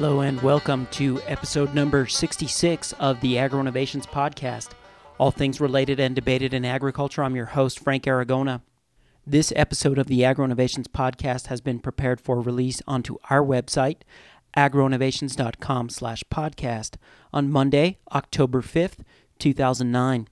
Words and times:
Hello 0.00 0.20
and 0.20 0.40
welcome 0.42 0.86
to 0.92 1.20
episode 1.26 1.74
number 1.74 2.06
66 2.06 2.92
of 3.00 3.20
the 3.20 3.36
Agro 3.36 3.58
Innovations 3.58 4.06
Podcast. 4.06 4.68
All 5.18 5.32
things 5.32 5.60
related 5.60 5.98
and 5.98 6.14
debated 6.14 6.54
in 6.54 6.64
agriculture. 6.64 7.24
I'm 7.24 7.34
your 7.34 7.46
host, 7.46 7.80
Frank 7.80 8.04
Aragona. 8.04 8.60
This 9.26 9.52
episode 9.56 9.98
of 9.98 10.06
the 10.06 10.24
Agro 10.24 10.44
Innovations 10.44 10.86
Podcast 10.86 11.48
has 11.48 11.60
been 11.60 11.80
prepared 11.80 12.20
for 12.20 12.40
release 12.40 12.80
onto 12.86 13.16
our 13.28 13.42
website, 13.42 14.02
agroinnovations.com 14.56 15.88
slash 15.88 16.22
podcast, 16.30 16.94
on 17.32 17.50
Monday, 17.50 17.98
October 18.12 18.62
5th, 18.62 19.00
2009. 19.40 20.28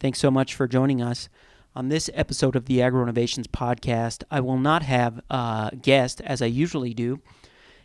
Thanks 0.00 0.18
so 0.18 0.30
much 0.30 0.54
for 0.54 0.66
joining 0.66 1.02
us. 1.02 1.28
On 1.76 1.90
this 1.90 2.08
episode 2.14 2.56
of 2.56 2.64
the 2.64 2.80
Agro 2.80 3.02
Innovations 3.02 3.48
Podcast, 3.48 4.24
I 4.30 4.40
will 4.40 4.56
not 4.56 4.82
have 4.82 5.20
a 5.28 5.72
guest 5.82 6.22
as 6.22 6.40
I 6.40 6.46
usually 6.46 6.94
do. 6.94 7.20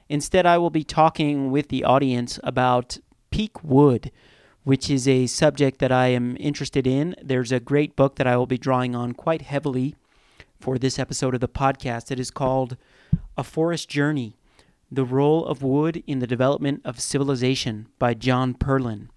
Instead, 0.10 0.46
I 0.46 0.58
will 0.58 0.72
be 0.72 0.84
talking 0.84 1.52
with 1.52 1.70
the 1.70 1.84
audience 1.84 2.40
about 2.44 2.98
peak 3.30 3.64
wood, 3.64 4.12
which 4.64 4.90
is 4.90 5.08
a 5.08 5.28
subject 5.28 5.80
that 5.80 5.92
I 5.92 6.08
am 6.08 6.36
interested 6.40 6.88
in. 6.88 7.16
There's 7.22 7.52
a 7.52 7.60
great 7.60 7.96
book 7.96 8.16
that 8.16 8.28
I 8.28 8.36
will 8.36 8.48
be 8.48 8.58
drawing 8.58 8.96
on 8.96 9.14
quite 9.14 9.44
heavily 9.44 9.96
for 10.60 10.78
this 10.80 10.98
episode 10.98 11.36
of 11.36 11.42
the 11.42 11.48
podcast. 11.48 12.12
It 12.12 12.20
is 12.20 12.32
called 12.32 12.76
A 13.38 13.44
Forest 13.44 13.88
Journey 13.88 14.36
The 14.92 15.06
Role 15.06 15.46
of 15.46 15.62
Wood 15.62 16.04
in 16.08 16.20
the 16.20 16.28
Development 16.28 16.82
of 16.84 17.00
Civilization 17.00 17.88
by 18.00 18.16
John 18.16 18.56
Perlin. 18.56 19.10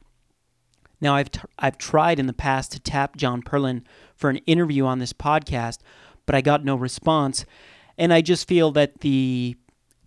Now, 1.01 1.17
I've, 1.17 1.33
t- 1.33 1.41
I've 1.59 1.79
tried 1.79 2.21
in 2.21 2.27
the 2.27 2.33
past 2.33 2.71
to 2.73 2.81
tap 2.81 3.17
John 3.17 3.43
Perlin 3.43 3.83
for 4.15 4.31
an 4.31 4.37
interview 4.47 4.85
on 4.85 5.01
this 5.01 5.13
podcast, 5.13 5.79
but 6.27 6.35
I 6.35 6.43
got 6.43 6.65
no 6.65 6.77
response. 6.77 7.45
And 7.99 8.13
I 8.13 8.21
just 8.21 8.47
feel 8.47 8.71
that 8.73 9.01
the 9.01 9.57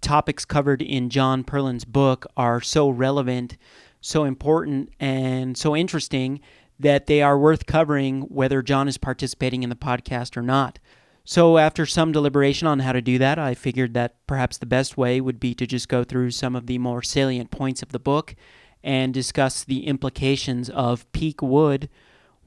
topics 0.05 0.45
covered 0.45 0.83
in 0.83 1.09
John 1.09 1.43
Perlin's 1.43 1.83
book 1.83 2.27
are 2.37 2.61
so 2.61 2.89
relevant, 2.89 3.57
so 4.01 4.23
important, 4.23 4.91
and 4.99 5.57
so 5.57 5.75
interesting 5.75 6.39
that 6.79 7.07
they 7.07 7.23
are 7.23 7.39
worth 7.39 7.65
covering 7.65 8.21
whether 8.23 8.61
John 8.61 8.87
is 8.87 8.99
participating 8.99 9.63
in 9.63 9.69
the 9.69 9.75
podcast 9.75 10.37
or 10.37 10.43
not. 10.43 10.77
So, 11.23 11.57
after 11.57 11.87
some 11.87 12.11
deliberation 12.11 12.67
on 12.67 12.79
how 12.79 12.91
to 12.91 13.01
do 13.01 13.17
that, 13.17 13.39
I 13.39 13.55
figured 13.55 13.95
that 13.95 14.15
perhaps 14.27 14.59
the 14.59 14.67
best 14.67 14.95
way 14.95 15.19
would 15.19 15.39
be 15.39 15.55
to 15.55 15.65
just 15.65 15.89
go 15.89 16.03
through 16.03 16.31
some 16.31 16.55
of 16.55 16.67
the 16.67 16.77
more 16.77 17.01
salient 17.01 17.49
points 17.49 17.81
of 17.81 17.89
the 17.89 17.99
book 17.99 18.35
and 18.83 19.11
discuss 19.11 19.63
the 19.63 19.87
implications 19.87 20.69
of 20.69 21.11
peak 21.13 21.41
wood 21.41 21.89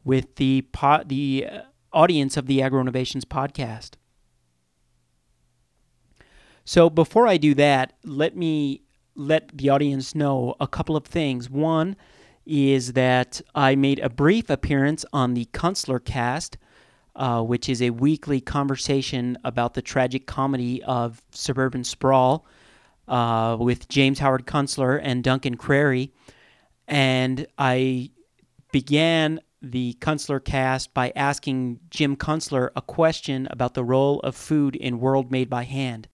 with 0.05 0.36
the 0.36 0.62
po- 0.70 1.03
the 1.05 1.48
uh, 1.51 1.62
audience 1.92 2.36
of 2.36 2.47
the 2.47 2.62
Agro 2.62 2.81
Innovations 2.81 3.25
podcast. 3.25 3.95
So 6.69 6.91
before 6.91 7.27
I 7.27 7.38
do 7.38 7.55
that, 7.55 7.94
let 8.05 8.36
me 8.36 8.83
let 9.14 9.56
the 9.56 9.70
audience 9.70 10.14
know 10.14 10.55
a 10.61 10.66
couple 10.66 10.97
of 10.97 11.06
things. 11.06 11.48
One 11.48 11.97
is 12.44 12.92
that 12.92 13.41
I 13.55 13.74
made 13.74 14.00
a 14.00 14.11
brief 14.11 14.50
appearance 14.50 15.02
on 15.11 15.33
the 15.33 15.46
Kunstler 15.46 15.98
Cast, 15.98 16.58
uh, 17.16 17.41
which 17.41 17.70
is 17.70 17.80
a 17.80 17.89
weekly 17.89 18.42
conversation 18.42 19.39
about 19.44 19.72
the 19.72 19.80
tragic 19.80 20.27
comedy 20.27 20.83
of 20.83 21.22
suburban 21.30 21.84
sprawl 21.84 22.44
uh, 23.08 23.56
with 23.58 23.89
James 23.89 24.19
Howard 24.19 24.44
Kunstler 24.46 25.00
and 25.02 25.24
Duncan 25.24 25.56
Crary. 25.56 26.12
And 26.86 27.46
I 27.56 28.11
began 28.72 29.41
the 29.62 29.96
Kunstler 30.02 30.44
cast 30.44 30.92
by 30.92 31.14
asking 31.16 31.80
Jim 31.89 32.14
Kunstler 32.14 32.69
a 32.77 32.83
question 32.83 33.48
about 33.50 33.72
the 33.72 33.84
role 33.84 34.20
of 34.20 34.36
food 34.36 34.77
in 34.77 35.00
World 35.00 35.33
Made 35.33 35.48
by 35.48 35.64
Hand. 35.64 36.08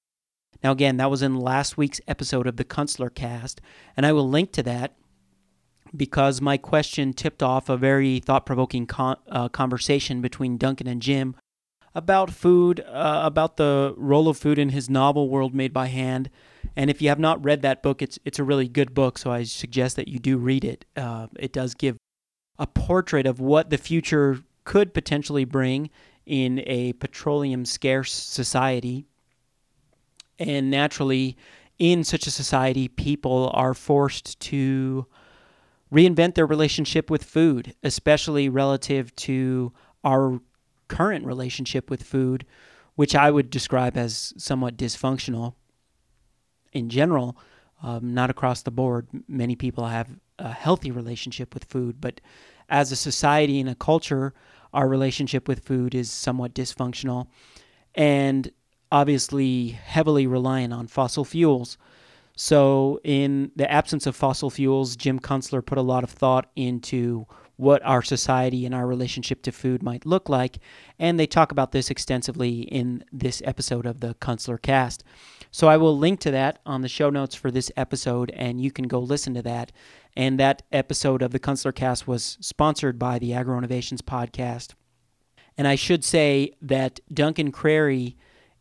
Now, 0.65 0.73
again, 0.73 0.97
that 0.97 1.11
was 1.11 1.21
in 1.21 1.37
last 1.37 1.77
week's 1.77 2.01
episode 2.09 2.47
of 2.47 2.57
the 2.57 2.65
Kunstler 2.65 3.15
cast, 3.15 3.61
and 3.99 4.07
I 4.07 4.15
will 4.15 4.27
link 4.27 4.51
to 4.53 4.63
that 4.63 4.97
because 5.95 6.41
my 6.41 6.57
question 6.57 7.13
tipped 7.13 7.43
off 7.43 7.69
a 7.69 7.77
very 7.77 8.19
thought 8.19 8.47
provoking 8.47 8.87
con- 8.87 9.19
uh, 9.29 9.51
conversation 9.51 10.23
between 10.23 10.57
Duncan 10.57 10.87
and 10.87 11.03
Jim 11.03 11.37
about 11.95 12.31
food, 12.31 12.81
uh, 12.81 13.21
about 13.23 13.59
the 13.59 13.95
role 13.99 14.27
of 14.27 14.39
food 14.39 14.59
in 14.59 14.71
his 14.71 14.89
novel 14.89 15.29
World 15.29 15.55
Made 15.55 15.75
by 15.75 15.87
Hand. 15.89 16.31
And 16.75 16.89
if 16.89 17.03
you 17.03 17.11
have 17.11 17.21
not 17.21 17.45
read 17.45 17.61
that 17.61 17.83
book, 17.83 18.01
it's 18.01 18.19
it's 18.25 18.39
a 18.39 18.45
really 18.45 18.67
good 18.67 18.95
book, 18.95 19.19
so 19.19 19.31
I 19.31 19.43
suggest 19.43 19.97
that 19.97 20.09
you 20.09 20.19
do 20.19 20.39
read 20.39 20.65
it. 20.65 20.87
Uh, 20.97 21.27
it 21.39 21.53
does 21.53 21.75
give 21.75 21.99
a 22.59 22.67
portrait 22.67 23.27
of 23.27 23.39
what 23.39 23.69
the 23.69 23.79
future 23.79 24.41
could 24.65 24.95
potentially 24.95 25.45
bring 25.45 25.91
in 26.25 26.63
a 26.67 26.95
petroleum 26.95 27.67
scarce 27.67 28.15
society 28.15 29.07
and 30.39 30.71
naturally, 30.71 31.37
in 31.79 32.05
such 32.05 32.27
a 32.27 32.31
society, 32.31 32.89
people 32.89 33.51
are 33.55 33.75
forced 33.75 34.39
to 34.41 35.07
reinvent 35.93 36.35
their 36.35 36.47
relationship 36.47 37.11
with 37.11 37.25
food, 37.25 37.75
especially 37.83 38.49
relative 38.49 39.15
to 39.17 39.73
our 40.03 40.41
current 40.89 41.25
relationship 41.25 41.91
with 41.91 42.03
food, 42.03 42.45
which 42.95 43.15
I 43.15 43.31
would 43.31 43.51
describe 43.51 43.97
as 43.97 44.33
somewhat 44.37 44.77
dysfunctional 44.77 45.55
in 46.73 46.89
general. 46.89 47.37
Um, 47.83 48.15
not 48.15 48.31
across 48.31 48.63
the 48.63 48.71
board. 48.71 49.09
Many 49.29 49.57
people 49.57 49.87
have 49.87 50.09
a 50.39 50.51
healthy 50.51 50.91
relationship 50.91 51.53
with 51.53 51.65
food, 51.65 52.01
but 52.01 52.21
as 52.71 52.91
a 52.91 52.97
society 52.97 53.61
and 53.61 53.69
a 53.69 53.75
culture, 53.75 54.33
our 54.73 54.89
relationship 54.89 55.47
with 55.47 55.61
food 55.67 55.95
is 55.95 56.11
somewhat 56.11 56.55
dysfunctional. 56.55 57.27
And 57.95 58.51
obviously 58.95 59.71
heavily 59.71 60.25
reliant 60.25 60.73
on 60.73 60.87
fossil 60.87 61.25
fuels. 61.25 61.77
So, 62.37 63.01
in 63.03 63.51
the 63.57 63.69
absence 63.69 64.07
of 64.07 64.15
fossil 64.15 64.51
fuels, 64.51 64.95
Jim 64.95 65.19
Kunstler 65.19 65.67
put 65.67 65.79
a 65.79 65.83
lot 65.83 66.05
of 66.05 66.11
thought 66.11 66.49
into 66.55 67.27
what 67.57 67.85
our 67.85 68.03
society 68.03 68.65
and 68.65 68.75
our 68.75 68.87
relationship 68.87 69.43
to 69.43 69.53
food 69.53 69.83
might 69.83 70.07
look 70.07 70.29
like, 70.29 70.59
and 70.97 71.19
they 71.19 71.27
talk 71.27 71.51
about 71.51 71.73
this 71.73 71.91
extensively 71.91 72.63
in 72.63 73.05
this 73.13 73.43
episode 73.45 73.85
of 73.85 73.99
the 73.99 74.15
Kunstler 74.15 74.63
cast. 74.63 75.03
So, 75.51 75.67
I 75.67 75.77
will 75.77 75.99
link 75.99 76.21
to 76.21 76.31
that 76.31 76.61
on 76.65 76.83
the 76.83 76.89
show 76.89 77.11
notes 77.11 77.35
for 77.35 77.51
this 77.51 77.73
episode, 77.77 78.31
and 78.37 78.61
you 78.61 78.71
can 78.71 78.87
go 78.87 79.01
listen 79.01 79.35
to 79.35 79.43
that. 79.43 79.73
And 80.17 80.39
that 80.39 80.63
episode 80.71 81.21
of 81.21 81.33
the 81.33 81.41
Kunstler 81.41 81.75
cast 81.75 82.07
was 82.07 82.39
sponsored 82.41 82.97
by 83.01 83.19
the 83.19 83.35
Agro 83.35 83.59
Innovations 83.59 84.03
podcast. 84.03 84.75
And 85.59 85.67
I 85.67 85.75
should 85.75 86.05
say 86.05 86.53
that 86.63 87.01
Duncan 87.13 87.51
Crary 87.51 88.17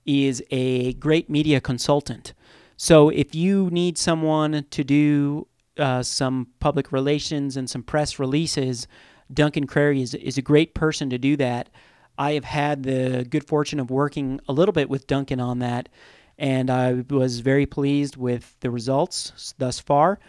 is 0.05 0.43
a 0.51 0.93
great 0.93 1.29
media 1.29 1.61
consultant. 1.61 2.33
So 2.77 3.09
if 3.09 3.33
you 3.35 3.69
need 3.71 3.97
someone 3.97 4.65
to 4.69 4.83
do 4.83 5.47
uh, 5.77 6.03
some 6.03 6.47
public 6.59 6.91
relations 6.91 7.57
and 7.57 7.69
some 7.69 7.83
press 7.83 8.19
releases, 8.19 8.87
Duncan 9.33 9.67
Crary 9.67 10.01
is, 10.01 10.13
is 10.13 10.37
a 10.37 10.41
great 10.41 10.73
person 10.73 11.09
to 11.09 11.17
do 11.17 11.35
that. 11.37 11.69
I 12.17 12.33
have 12.33 12.45
had 12.45 12.83
the 12.83 13.25
good 13.29 13.47
fortune 13.47 13.79
of 13.79 13.89
working 13.89 14.39
a 14.47 14.53
little 14.53 14.73
bit 14.73 14.89
with 14.89 15.07
Duncan 15.07 15.39
on 15.39 15.59
that, 15.59 15.89
and 16.37 16.69
I 16.69 17.03
was 17.09 17.39
very 17.39 17.65
pleased 17.65 18.17
with 18.17 18.55
the 18.59 18.69
results 18.69 19.53
thus 19.57 19.79
far. 19.79 20.19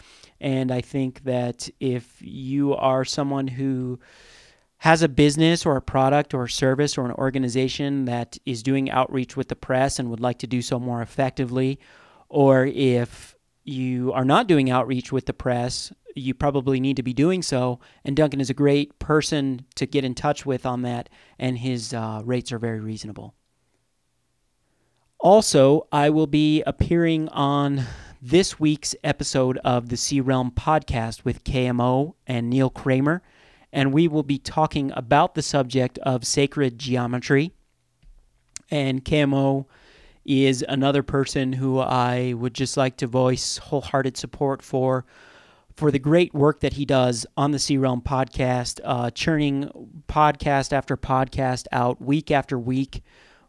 And 0.40 0.70
I 0.70 0.80
think 0.80 1.24
that 1.24 1.68
if 1.80 2.16
you 2.20 2.74
are 2.74 3.04
someone 3.04 3.46
who 3.46 3.98
has 4.84 5.00
a 5.00 5.08
business 5.08 5.64
or 5.64 5.76
a 5.76 5.80
product 5.80 6.34
or 6.34 6.44
a 6.44 6.50
service 6.50 6.98
or 6.98 7.06
an 7.06 7.12
organization 7.12 8.04
that 8.04 8.36
is 8.44 8.62
doing 8.62 8.90
outreach 8.90 9.34
with 9.34 9.48
the 9.48 9.56
press 9.56 9.98
and 9.98 10.10
would 10.10 10.20
like 10.20 10.38
to 10.38 10.46
do 10.46 10.60
so 10.60 10.78
more 10.78 11.00
effectively, 11.00 11.80
or 12.28 12.66
if 12.66 13.34
you 13.64 14.12
are 14.12 14.26
not 14.26 14.46
doing 14.46 14.70
outreach 14.70 15.10
with 15.10 15.24
the 15.24 15.32
press, 15.32 15.90
you 16.14 16.34
probably 16.34 16.80
need 16.80 16.96
to 16.96 17.02
be 17.02 17.14
doing 17.14 17.40
so. 17.40 17.80
And 18.04 18.14
Duncan 18.14 18.42
is 18.42 18.50
a 18.50 18.54
great 18.54 18.98
person 18.98 19.64
to 19.76 19.86
get 19.86 20.04
in 20.04 20.14
touch 20.14 20.44
with 20.44 20.66
on 20.66 20.82
that, 20.82 21.08
and 21.38 21.56
his 21.56 21.94
uh, 21.94 22.20
rates 22.22 22.52
are 22.52 22.58
very 22.58 22.80
reasonable. 22.80 23.34
Also, 25.19 25.87
I 25.92 26.10
will 26.10 26.26
be 26.26 26.62
appearing 26.66 27.30
on 27.30 27.84
this 28.20 28.60
week's 28.60 28.94
episode 29.02 29.56
of 29.64 29.88
the 29.88 29.96
C-Realm 29.96 30.50
podcast 30.50 31.25
with 31.25 31.42
KMO 31.42 32.12
and 32.26 32.50
Neil 32.50 32.69
Kramer 32.69 33.22
and 33.75 33.93
we 33.93 34.06
will 34.06 34.23
be 34.23 34.38
talking 34.38 34.93
about 34.94 35.35
the 35.35 35.43
subject 35.43 35.99
of 35.99 36.25
sacred 36.25 36.79
geometry. 36.79 37.50
And 38.71 39.05
KMO 39.05 39.67
is 40.25 40.65
another 40.69 41.03
person 41.03 41.53
who 41.53 41.81
I 41.81 42.35
would 42.35 42.55
just 42.55 42.76
like 42.76 42.97
to 42.99 43.09
voice 43.09 43.59
wholehearted 43.59 44.17
support 44.17 44.62
for 44.62 45.05
for 45.75 45.91
the 45.91 45.99
great 45.99 46.32
work 46.32 46.61
that 46.61 46.75
he 46.75 46.85
does 46.85 47.26
on 47.37 47.50
the 47.50 47.59
C 47.59 47.76
Realm 47.76 48.00
podcast, 48.00 48.81
uh, 48.85 49.11
churning 49.11 49.69
podcast 50.09 50.73
after 50.73 50.97
podcast 50.97 51.67
out 51.73 52.00
week 52.00 52.31
after 52.31 52.56
week, 52.56 53.03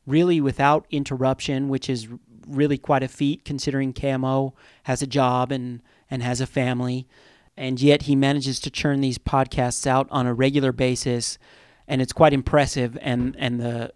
really 0.08 0.42
without 0.42 0.88
interruption, 0.90 1.70
which 1.70 1.88
is 1.88 2.08
really 2.48 2.80
quite 2.80 3.04
a 3.04 3.08
feat 3.08 3.46
considering 3.46 3.94
KMO 3.94 4.54
has 4.84 5.04
a 5.04 5.08
job 5.08 5.52
and, 5.52 5.84
and 6.10 6.24
has 6.24 6.42
a 6.42 6.48
family 6.48 7.08
and 7.58 7.82
yet 7.82 8.04
he 8.04 8.16
manages 8.16 8.60
to 8.62 8.70
churn 8.70 9.02
these 9.02 9.18
podcasts 9.18 9.88
out 9.88 10.08
on 10.12 10.28
a 10.28 10.34
regular 10.34 10.72
basis, 10.72 11.38
and 11.88 12.02
it's 12.02 12.14
quite 12.14 12.34
impressive. 12.34 12.98
And 13.02 13.36
and 13.38 13.60
the 13.60 13.94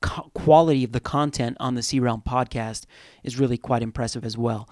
co- 0.00 0.30
quality 0.34 0.84
of 0.84 0.92
the 0.92 1.00
content 1.00 1.56
on 1.60 1.74
the 1.74 1.82
C-Realm 1.82 2.22
podcast 2.26 2.86
is 3.22 3.38
really 3.38 3.58
quite 3.58 3.82
impressive 3.82 4.24
as 4.24 4.36
well. 4.36 4.68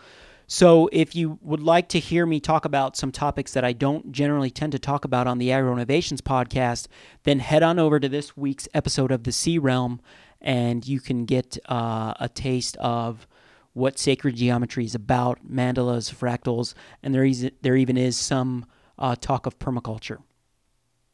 So, 0.47 0.89
if 0.91 1.15
you 1.15 1.39
would 1.43 1.63
like 1.63 1.89
to 1.91 2.01
hear 2.01 2.27
me 2.27 2.41
talk 2.41 2.65
about 2.65 2.97
some 2.97 3.13
topics 3.13 3.53
that 3.53 3.65
I 3.65 3.73
don't 3.73 4.11
generally 4.11 4.51
tend 4.51 4.73
to 4.73 4.81
talk 4.81 5.05
about 5.05 5.29
on 5.29 5.39
the 5.39 5.53
Agro 5.53 5.73
Innovations 5.73 6.21
podcast, 6.21 6.89
then 7.23 7.39
head 7.39 7.63
on 7.63 7.79
over 7.79 8.01
to 8.01 8.09
this 8.09 8.37
week's 8.37 8.69
episode 8.75 9.13
of 9.13 9.23
the 9.23 9.31
C-Realm 9.31 10.01
and 10.41 10.87
you 10.87 11.01
can 11.01 11.25
get 11.25 11.59
uh, 11.69 12.15
a 12.19 12.29
taste 12.29 12.77
of 12.79 13.27
what 13.73 13.99
sacred 13.99 14.37
geometry 14.37 14.85
is 14.85 14.95
about, 14.95 15.39
mandalas, 15.49 16.13
fractals, 16.13 16.75
and 17.03 17.15
there 17.15 17.25
is 17.25 17.51
there 17.63 17.77
even 17.77 17.97
is 17.97 18.17
some 18.17 18.67
uh, 18.99 19.15
talk 19.15 19.47
of 19.47 19.59
permaculture. 19.59 20.19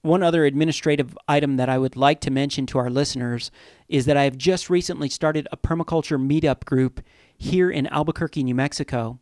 One 0.03 0.23
other 0.23 0.45
administrative 0.45 1.19
item 1.27 1.57
that 1.57 1.69
I 1.69 1.79
would 1.79 1.97
like 1.97 2.21
to 2.21 2.31
mention 2.31 2.65
to 2.67 2.79
our 2.79 2.91
listeners 2.91 3.51
is 3.89 4.07
that 4.07 4.17
I 4.17 4.23
have 4.23 4.39
just 4.39 4.71
recently 4.71 5.09
started 5.09 5.49
a 5.51 5.57
permaculture 5.57 6.21
meetup 6.21 6.65
group 6.65 7.01
here 7.37 7.71
in 7.71 7.89
Albuquerque, 7.89 8.45
New 8.45 8.55
Mexico. 8.55 9.19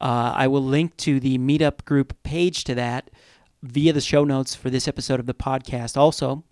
Uh, 0.00 0.32
I 0.34 0.46
will 0.48 0.64
link 0.64 0.96
to 0.98 1.20
the 1.20 1.38
meetup 1.38 1.84
group 1.84 2.16
page 2.22 2.64
to 2.64 2.74
that 2.74 3.10
via 3.62 3.92
the 3.92 4.00
show 4.00 4.24
notes 4.24 4.54
for 4.54 4.70
this 4.70 4.88
episode 4.88 5.20
of 5.20 5.26
the 5.26 5.34
podcast, 5.34 5.96
also. 5.96 6.44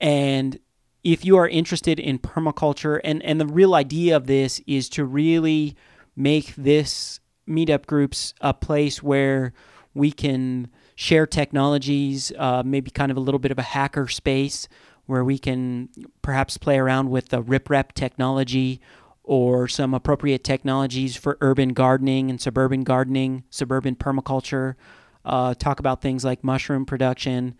And 0.00 0.58
if 1.04 1.24
you 1.24 1.36
are 1.36 1.46
interested 1.46 2.00
in 2.00 2.18
permaculture, 2.18 2.98
and, 3.04 3.22
and 3.22 3.38
the 3.40 3.46
real 3.46 3.74
idea 3.74 4.16
of 4.16 4.26
this 4.26 4.60
is 4.66 4.88
to 4.90 5.04
really 5.04 5.76
make 6.16 6.54
this 6.56 7.20
meetup 7.46 7.86
groups 7.86 8.32
a 8.40 8.54
place 8.54 9.02
where 9.02 9.52
we 9.92 10.10
can 10.10 10.68
share 10.96 11.26
technologies, 11.26 12.32
uh, 12.38 12.62
maybe 12.64 12.90
kind 12.90 13.12
of 13.12 13.18
a 13.18 13.20
little 13.20 13.38
bit 13.38 13.52
of 13.52 13.58
a 13.58 13.62
hacker 13.62 14.08
space 14.08 14.66
where 15.06 15.24
we 15.24 15.38
can 15.38 15.90
perhaps 16.22 16.56
play 16.56 16.78
around 16.78 17.10
with 17.10 17.28
the 17.28 17.42
RipRap 17.42 17.92
technology 17.92 18.80
or 19.22 19.68
some 19.68 19.92
appropriate 19.92 20.42
technologies 20.42 21.16
for 21.16 21.36
urban 21.40 21.70
gardening 21.70 22.30
and 22.30 22.40
suburban 22.40 22.82
gardening, 22.82 23.44
suburban 23.50 23.94
permaculture, 23.94 24.74
uh, 25.24 25.52
talk 25.54 25.80
about 25.80 26.00
things 26.00 26.24
like 26.24 26.42
mushroom 26.42 26.86
production, 26.86 27.54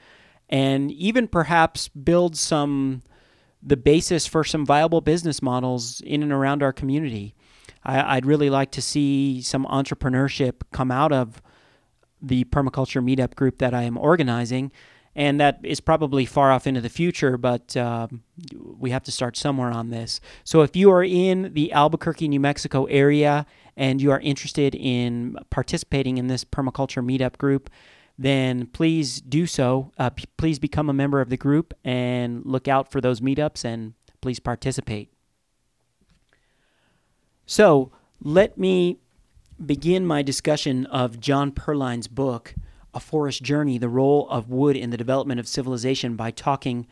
and 0.49 0.91
even 0.93 1.29
perhaps 1.29 1.89
build 1.89 2.37
some 2.37 3.03
the 3.65 3.77
basis 3.77 4.27
for 4.27 4.45
some 4.45 4.67
viable 4.67 5.01
business 5.01 5.41
models 5.41 6.01
in 6.03 6.23
and 6.23 6.33
around 6.33 6.63
our 6.63 6.73
community. 6.73 7.35
I, 7.87 8.17
would 8.17 8.27
really 8.27 8.49
like 8.49 8.71
to 8.73 8.83
see 8.83 9.43
some 9.43 9.67
entrepreneurship 9.67 10.63
come 10.73 10.91
out 10.91 11.13
of 11.13 11.43
the 12.21 12.45
permaculture 12.45 13.05
meetup 13.05 13.35
group 13.35 13.59
that 13.59 13.75
I 13.75 13.83
am 13.83 13.99
organizing. 13.99 14.73
And 15.17 15.39
that 15.39 15.61
is 15.63 15.81
probably 15.81 16.25
far 16.25 16.51
off 16.51 16.67
into 16.67 16.81
the 16.81 16.89
future, 16.89 17.37
but 17.37 17.77
uh, 17.77 18.09
we 18.57 18.91
have 18.91 19.05
to 19.05 19.13
start 19.13 19.37
somewhere 19.37 19.71
on 19.71 19.91
this. 19.91 20.21
So, 20.43 20.63
if 20.63 20.75
you 20.75 20.91
are 20.91 21.05
in 21.05 21.53
the 21.55 21.73
Albuquerque, 21.73 22.27
New 22.27 22.41
Mexico 22.41 22.87
area 22.87 23.47
and 23.77 24.03
you 24.03 24.11
are 24.11 24.21
interested 24.21 24.75
in 24.75 25.37
participating 25.51 26.19
in 26.19 26.27
this 26.27 26.45
permaculture 26.45 27.05
meetup 27.05 27.39
group, 27.39 27.71
then 28.19 28.67
please 28.67 29.21
do 29.21 29.47
so. 29.47 29.93
Uh, 29.99 30.11
p- 30.11 30.25
please 30.37 30.59
become 30.59 30.89
a 30.89 30.93
member 30.93 31.21
of 31.21 31.31
the 31.31 31.37
group 31.37 31.75
and 31.85 32.45
look 32.45 32.69
out 32.69 32.91
for 32.91 33.01
those 33.01 33.21
meetups 33.21 33.65
and 33.65 33.95
please 34.21 34.39
participate. 34.39 35.11
So, 37.47 37.93
let 38.23 38.57
me 38.57 38.99
begin 39.65 40.07
my 40.07 40.23
discussion 40.23 40.87
of 40.87 41.21
John 41.21 41.53
Perlin's 41.53 42.09
book, 42.09 42.55
A 42.95 43.01
Forest 43.01 43.43
Journey 43.43 43.77
The 43.77 43.89
Role 43.89 44.29
of 44.31 44.49
Wood 44.49 44.77
in 44.77 44.91
the 44.91 44.97
Development 44.97 45.39
of 45.39 45.47
Civilization, 45.47 46.17
by 46.17 46.31
talking 46.31 46.87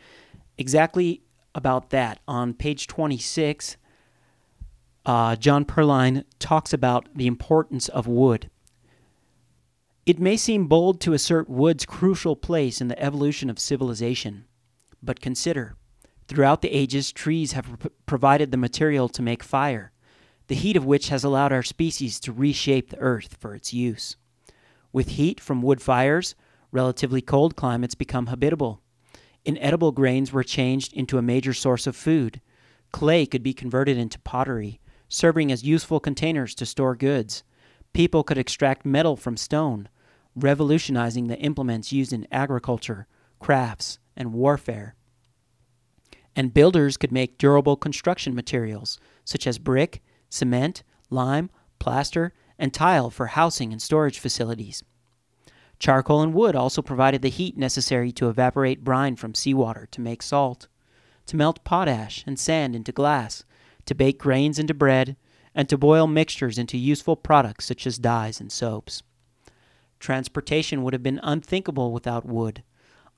exactly 0.57 1.23
about 1.55 1.89
that. 1.89 2.19
On 2.27 2.53
page 2.53 2.85
26, 2.87 3.77
uh, 5.05 5.35
John 5.35 5.65
Perlin 5.65 6.23
talks 6.39 6.73
about 6.73 7.09
the 7.15 7.27
importance 7.27 7.89
of 7.89 8.07
wood. 8.07 8.49
It 10.05 10.19
may 10.19 10.35
seem 10.35 10.67
bold 10.67 10.99
to 11.01 11.13
assert 11.13 11.49
wood's 11.49 11.85
crucial 11.85 12.35
place 12.35 12.81
in 12.81 12.89
the 12.89 13.01
evolution 13.01 13.49
of 13.49 13.57
civilization, 13.57 14.45
but 15.01 15.21
consider 15.21 15.77
throughout 16.27 16.61
the 16.61 16.75
ages, 16.75 17.11
trees 17.11 17.53
have 17.53 17.89
provided 18.05 18.51
the 18.51 18.57
material 18.57 19.07
to 19.09 19.21
make 19.21 19.43
fire, 19.43 19.93
the 20.47 20.55
heat 20.55 20.75
of 20.75 20.85
which 20.85 21.07
has 21.07 21.23
allowed 21.23 21.53
our 21.53 21.63
species 21.63 22.19
to 22.19 22.33
reshape 22.33 22.89
the 22.89 22.99
earth 22.99 23.37
for 23.39 23.55
its 23.55 23.73
use. 23.73 24.17
With 24.91 25.09
heat 25.09 25.39
from 25.39 25.61
wood 25.61 25.81
fires, 25.81 26.35
relatively 26.71 27.21
cold 27.21 27.55
climates 27.55 27.95
become 27.95 28.27
habitable. 28.27 28.81
Inedible 29.45 29.93
grains 29.93 30.33
were 30.33 30.43
changed 30.43 30.91
into 30.93 31.17
a 31.17 31.21
major 31.21 31.53
source 31.53 31.87
of 31.87 31.95
food. 31.95 32.41
Clay 32.91 33.25
could 33.25 33.43
be 33.43 33.53
converted 33.53 33.97
into 33.97 34.19
pottery, 34.19 34.81
serving 35.07 35.49
as 35.51 35.63
useful 35.63 35.99
containers 35.99 36.53
to 36.55 36.65
store 36.65 36.95
goods. 36.95 37.43
People 37.93 38.23
could 38.23 38.37
extract 38.37 38.85
metal 38.85 39.15
from 39.15 39.37
stone, 39.37 39.87
revolutionizing 40.35 41.27
the 41.27 41.37
implements 41.37 41.91
used 41.91 42.11
in 42.11 42.27
agriculture, 42.31 43.07
crafts, 43.39 43.99
and 44.17 44.33
warfare. 44.33 44.95
And 46.35 46.53
builders 46.53 46.97
could 46.97 47.11
make 47.11 47.37
durable 47.37 47.75
construction 47.75 48.33
materials 48.33 48.99
such 49.23 49.45
as 49.45 49.59
brick, 49.59 50.01
cement, 50.29 50.81
lime, 51.11 51.51
plaster, 51.77 52.33
and 52.57 52.73
tile 52.73 53.11
for 53.11 53.27
housing 53.27 53.71
and 53.71 53.81
storage 53.81 54.17
facilities. 54.17 54.83
Charcoal 55.79 56.21
and 56.21 56.33
wood 56.33 56.55
also 56.55 56.81
provided 56.81 57.21
the 57.21 57.29
heat 57.29 57.57
necessary 57.57 58.11
to 58.13 58.29
evaporate 58.29 58.83
brine 58.83 59.15
from 59.15 59.35
seawater 59.35 59.87
to 59.91 60.01
make 60.01 60.23
salt, 60.23 60.67
to 61.27 61.35
melt 61.35 61.63
potash 61.63 62.23
and 62.25 62.39
sand 62.39 62.75
into 62.75 62.91
glass, 62.91 63.43
to 63.85 63.93
bake 63.93 64.17
grains 64.17 64.57
into 64.57 64.73
bread, 64.73 65.15
and 65.55 65.69
to 65.69 65.77
boil 65.77 66.07
mixtures 66.07 66.57
into 66.57 66.77
useful 66.77 67.15
products 67.15 67.65
such 67.65 67.85
as 67.85 67.97
dyes 67.97 68.39
and 68.41 68.51
soaps. 68.51 69.03
Transportation 69.99 70.83
would 70.83 70.93
have 70.93 71.03
been 71.03 71.19
unthinkable 71.23 71.93
without 71.93 72.25
wood. 72.25 72.63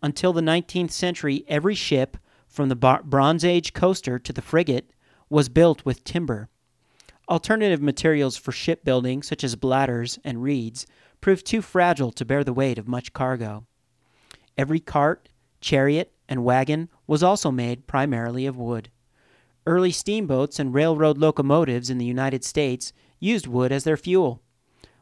Until 0.02 0.34
the 0.34 0.42
19th 0.42 0.92
century, 0.92 1.44
every 1.48 1.76
ship, 1.76 2.18
from 2.48 2.70
the 2.70 2.76
Bronze 2.76 3.44
Age 3.44 3.74
coaster 3.74 4.20
to 4.20 4.32
the 4.32 4.42
frigate, 4.42 4.92
was 5.30 5.50
built 5.50 5.84
with 5.84 6.04
timber. 6.04 6.50
Alternative 7.28 7.82
materials 7.82 8.38
for 8.38 8.52
shipbuilding, 8.52 9.24
such 9.24 9.44
as 9.44 9.56
bladders 9.56 10.20
and 10.24 10.44
reeds, 10.44 10.86
proved 11.22 11.46
too 11.46 11.62
fragile 11.62 12.12
to 12.12 12.26
bear 12.26 12.44
the 12.44 12.54
weight 12.54 12.78
of 12.78 12.88
much 12.88 13.14
cargo. 13.14 13.66
Every 14.58 14.80
cart, 14.80 15.28
chariot, 15.60 16.14
and 16.30 16.44
wagon 16.44 16.90
was 17.08 17.24
also 17.24 17.50
made 17.50 17.88
primarily 17.88 18.46
of 18.46 18.58
wood. 18.58 18.90
Early 19.68 19.92
steamboats 19.92 20.60
and 20.60 20.76
railroad 20.76 21.18
locomotives 21.18 21.90
in 21.90 21.98
the 21.98 22.06
United 22.06 22.44
States 22.44 22.94
used 23.20 23.48
wood 23.48 23.72
as 23.72 23.84
their 23.84 23.98
fuel. 23.98 24.44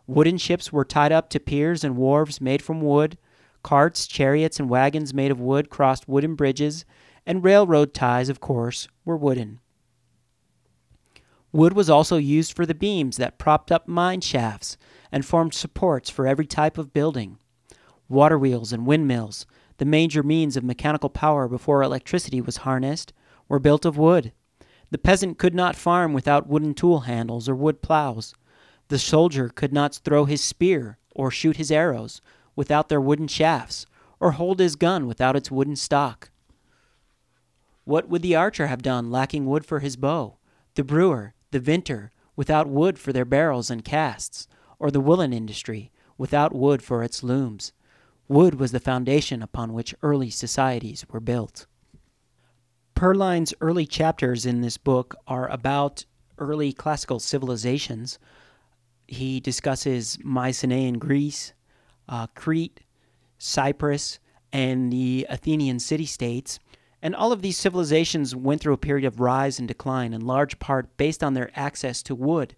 Wooden 0.08 0.38
ships 0.38 0.72
were 0.72 0.86
tied 0.86 1.12
up 1.12 1.30
to 1.32 1.40
piers 1.40 1.84
and 1.84 1.98
wharves 1.98 2.40
made 2.40 2.62
from 2.62 2.80
wood. 2.80 3.18
Carts, 3.62 4.08
chariots, 4.08 4.60
and 4.60 4.70
wagons 4.70 5.14
made 5.14 5.32
of 5.32 5.40
wood 5.40 5.70
crossed 5.70 6.08
wooden 6.08 6.36
bridges, 6.36 6.86
and 7.26 7.44
railroad 7.44 7.94
ties, 7.94 8.30
of 8.30 8.40
course, 8.40 8.88
were 9.04 9.18
wooden. 9.18 9.60
Wood 11.52 11.74
was 11.74 11.90
also 11.90 12.18
used 12.18 12.56
for 12.56 12.66
the 12.66 12.74
beams 12.74 13.18
that 13.18 13.38
propped 13.38 13.72
up 13.72 13.88
mine 13.88 14.22
shafts 14.22 14.78
and 15.12 15.26
formed 15.26 15.54
supports 15.54 16.10
for 16.10 16.26
every 16.26 16.48
type 16.48 16.78
of 16.78 16.94
building. 16.94 17.38
Water 18.10 18.40
wheels 18.40 18.74
and 18.74 18.86
windmills, 18.88 19.46
the 19.78 19.86
major 19.86 20.24
means 20.24 20.56
of 20.56 20.64
mechanical 20.64 21.10
power 21.10 21.48
before 21.48 21.84
electricity 21.84 22.42
was 22.42 22.58
harnessed, 22.58 23.14
were 23.48 23.60
built 23.60 23.86
of 23.86 23.98
wood. 23.98 24.32
The 24.94 25.00
peasant 25.00 25.40
could 25.40 25.56
not 25.56 25.76
farm 25.76 26.14
without 26.14 26.46
wooden 26.46 26.76
tool 26.76 27.00
handles 27.00 27.50
or 27.50 27.56
wood 27.56 27.82
plows. 27.82 28.36
The 28.90 29.00
soldier 29.00 29.50
could 29.50 29.74
not 29.74 29.96
throw 29.96 30.26
his 30.26 30.44
spear 30.44 31.00
or 31.16 31.32
shoot 31.32 31.58
his 31.58 31.72
arrows 31.72 32.22
without 32.56 32.90
their 32.90 33.02
wooden 33.02 33.28
shafts, 33.28 33.88
or 34.20 34.34
hold 34.34 34.60
his 34.60 34.76
gun 34.76 35.08
without 35.08 35.36
its 35.36 35.50
wooden 35.50 35.76
stock. 35.76 36.30
What 37.86 38.08
would 38.08 38.22
the 38.22 38.36
archer 38.36 38.68
have 38.68 38.84
done 38.84 39.10
lacking 39.10 39.48
wood 39.48 39.66
for 39.66 39.80
his 39.80 39.96
bow, 39.96 40.38
the 40.76 40.84
brewer, 40.84 41.34
the 41.50 41.60
vintner, 41.60 42.12
without 42.36 42.70
wood 42.70 43.00
for 43.00 43.12
their 43.12 43.26
barrels 43.26 43.72
and 43.72 43.84
casts, 43.84 44.48
or 44.78 44.92
the 44.92 45.02
woolen 45.02 45.34
industry 45.34 45.92
without 46.20 46.54
wood 46.54 46.84
for 46.84 47.02
its 47.02 47.24
looms? 47.24 47.74
Wood 48.28 48.60
was 48.60 48.72
the 48.72 48.80
foundation 48.80 49.42
upon 49.42 49.74
which 49.74 49.96
early 50.04 50.30
societies 50.30 51.04
were 51.10 51.20
built. 51.20 51.66
Perlin's 52.96 53.54
early 53.62 53.86
chapters 53.86 54.46
in 54.46 54.62
this 54.62 54.78
book 54.78 55.16
are 55.28 55.48
about 55.50 56.06
early 56.38 56.74
classical 56.74 57.20
civilizations. 57.20 58.20
He 59.08 59.40
discusses 59.40 60.18
Mycenaean 60.24 61.00
Greece, 61.00 61.54
uh, 62.08 62.28
Crete, 62.36 62.82
Cyprus, 63.38 64.20
and 64.52 64.92
the 64.92 65.26
Athenian 65.30 65.80
city 65.80 66.06
states. 66.06 66.60
And 67.02 67.16
all 67.16 67.32
of 67.32 67.42
these 67.42 67.58
civilizations 67.58 68.36
went 68.36 68.62
through 68.62 68.74
a 68.74 68.78
period 68.78 69.06
of 69.06 69.20
rise 69.20 69.60
and 69.60 69.68
decline, 69.68 70.14
in 70.14 70.26
large 70.26 70.58
part 70.60 70.96
based 70.96 71.24
on 71.24 71.34
their 71.34 71.52
access 71.56 72.02
to 72.04 72.16
wood. 72.16 72.56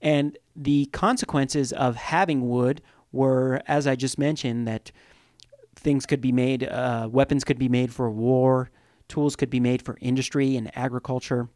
And 0.00 0.36
the 0.56 0.86
consequences 0.86 1.72
of 1.72 1.94
having 1.94 2.48
wood 2.48 2.82
were, 3.12 3.62
as 3.68 3.86
I 3.86 3.94
just 3.94 4.18
mentioned, 4.18 4.66
that 4.66 4.90
things 5.76 6.06
could 6.06 6.20
be 6.20 6.32
made, 6.32 6.64
uh, 6.64 7.08
weapons 7.10 7.44
could 7.44 7.58
be 7.58 7.68
made 7.68 7.92
for 7.92 8.10
war, 8.10 8.70
Tools 9.10 9.36
could 9.36 9.50
be 9.50 9.60
made 9.60 9.82
for 9.82 9.98
industry 10.00 10.56
and 10.56 10.74
agriculture. 10.76 11.48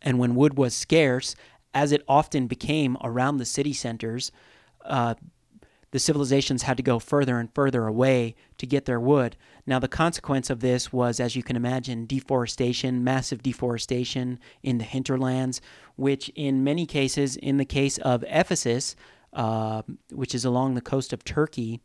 And 0.00 0.18
when 0.18 0.34
wood 0.34 0.56
was 0.56 0.74
scarce, 0.74 1.36
as 1.72 1.92
it 1.92 2.02
often 2.08 2.48
became 2.48 2.96
around 3.04 3.36
the 3.36 3.44
city 3.44 3.72
centers, 3.72 4.32
uh, 4.84 5.14
the 5.92 5.98
civilizations 5.98 6.62
had 6.62 6.78
to 6.78 6.82
go 6.82 6.98
further 6.98 7.38
and 7.38 7.54
further 7.54 7.86
away 7.86 8.34
to 8.56 8.66
get 8.66 8.86
their 8.86 8.98
wood. 8.98 9.36
Now, 9.66 9.78
the 9.78 9.88
consequence 9.88 10.48
of 10.48 10.60
this 10.60 10.90
was, 10.92 11.20
as 11.20 11.36
you 11.36 11.42
can 11.42 11.54
imagine, 11.54 12.06
deforestation, 12.06 13.04
massive 13.04 13.42
deforestation 13.42 14.40
in 14.62 14.78
the 14.78 14.84
hinterlands, 14.84 15.60
which 15.96 16.30
in 16.30 16.64
many 16.64 16.86
cases, 16.86 17.36
in 17.36 17.58
the 17.58 17.66
case 17.66 17.98
of 17.98 18.24
Ephesus, 18.26 18.96
uh, 19.34 19.82
which 20.10 20.34
is 20.34 20.46
along 20.46 20.74
the 20.74 20.80
coast 20.80 21.12
of 21.12 21.24
Turkey, 21.24 21.80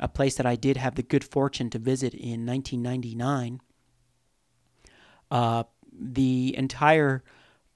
a 0.00 0.08
place 0.08 0.34
that 0.34 0.46
I 0.46 0.56
did 0.56 0.76
have 0.76 0.96
the 0.96 1.04
good 1.04 1.22
fortune 1.22 1.70
to 1.70 1.78
visit 1.78 2.12
in 2.12 2.44
1999, 2.44 3.60
uh, 5.30 5.64
the 5.92 6.54
entire 6.56 7.22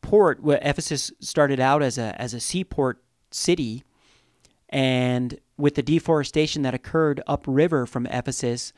port, 0.02 0.42
where 0.42 0.58
Ephesus 0.62 1.12
started 1.20 1.60
out 1.60 1.82
as 1.82 1.98
a 1.98 2.20
as 2.20 2.34
a 2.34 2.40
seaport 2.40 3.02
city, 3.30 3.84
and 4.68 5.38
with 5.56 5.74
the 5.74 5.82
deforestation 5.82 6.62
that 6.62 6.74
occurred 6.74 7.20
upriver 7.26 7.86
from 7.86 8.06
Ephesus, 8.06 8.72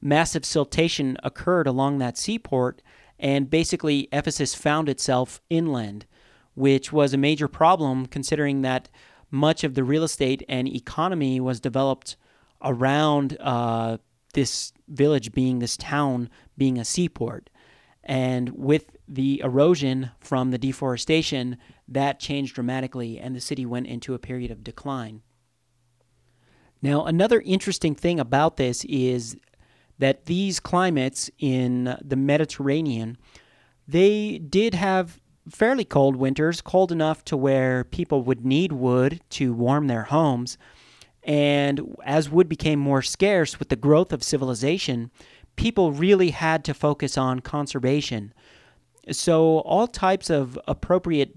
massive 0.00 0.42
siltation 0.42 1.16
occurred 1.22 1.66
along 1.66 1.98
that 1.98 2.18
seaport, 2.18 2.82
and 3.18 3.50
basically 3.50 4.08
Ephesus 4.12 4.54
found 4.54 4.88
itself 4.88 5.40
inland, 5.48 6.06
which 6.54 6.92
was 6.92 7.14
a 7.14 7.18
major 7.18 7.48
problem 7.48 8.06
considering 8.06 8.62
that 8.62 8.88
much 9.30 9.64
of 9.64 9.74
the 9.74 9.84
real 9.84 10.04
estate 10.04 10.42
and 10.48 10.68
economy 10.68 11.40
was 11.40 11.60
developed 11.60 12.16
around 12.62 13.36
uh, 13.40 13.96
this 14.34 14.72
village 14.88 15.32
being 15.32 15.58
this 15.58 15.76
town 15.76 16.28
being 16.56 16.78
a 16.78 16.84
seaport. 16.84 17.50
And 18.06 18.50
with 18.50 18.96
the 19.08 19.40
erosion 19.44 20.12
from 20.20 20.52
the 20.52 20.58
deforestation, 20.58 21.58
that 21.88 22.20
changed 22.20 22.54
dramatically, 22.54 23.18
and 23.18 23.34
the 23.34 23.40
city 23.40 23.66
went 23.66 23.88
into 23.88 24.14
a 24.14 24.18
period 24.18 24.52
of 24.52 24.64
decline. 24.64 25.22
Now, 26.80 27.04
another 27.04 27.40
interesting 27.44 27.96
thing 27.96 28.20
about 28.20 28.56
this 28.56 28.84
is 28.84 29.36
that 29.98 30.26
these 30.26 30.60
climates 30.60 31.30
in 31.38 31.96
the 32.00 32.16
Mediterranean, 32.16 33.18
they 33.88 34.38
did 34.38 34.74
have 34.74 35.20
fairly 35.48 35.84
cold 35.84 36.14
winters, 36.14 36.60
cold 36.60 36.92
enough 36.92 37.24
to 37.24 37.36
where 37.36 37.82
people 37.82 38.22
would 38.22 38.44
need 38.44 38.72
wood 38.72 39.20
to 39.30 39.52
warm 39.52 39.88
their 39.88 40.04
homes. 40.04 40.58
And 41.22 41.96
as 42.04 42.30
wood 42.30 42.48
became 42.48 42.78
more 42.78 43.02
scarce 43.02 43.58
with 43.58 43.68
the 43.68 43.76
growth 43.76 44.12
of 44.12 44.22
civilization, 44.22 45.10
people 45.56 45.92
really 45.92 46.30
had 46.30 46.64
to 46.64 46.74
focus 46.74 47.18
on 47.18 47.40
conservation. 47.40 48.32
So, 49.10 49.58
all 49.60 49.86
types 49.86 50.30
of 50.30 50.58
appropriate, 50.66 51.36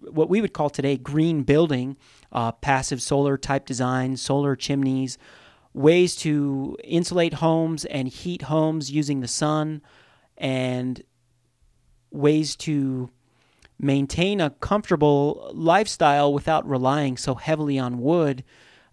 what 0.00 0.28
we 0.28 0.40
would 0.40 0.52
call 0.52 0.70
today 0.70 0.96
green 0.96 1.42
building, 1.42 1.96
uh, 2.32 2.52
passive 2.52 3.00
solar 3.02 3.36
type 3.36 3.66
design, 3.66 4.16
solar 4.16 4.56
chimneys, 4.56 5.18
ways 5.74 6.16
to 6.16 6.76
insulate 6.84 7.34
homes 7.34 7.84
and 7.84 8.08
heat 8.08 8.42
homes 8.42 8.90
using 8.90 9.20
the 9.20 9.28
sun, 9.28 9.82
and 10.36 11.02
ways 12.10 12.56
to 12.56 13.10
maintain 13.78 14.40
a 14.40 14.50
comfortable 14.50 15.50
lifestyle 15.54 16.32
without 16.32 16.68
relying 16.68 17.16
so 17.16 17.36
heavily 17.36 17.78
on 17.78 18.00
wood 18.00 18.42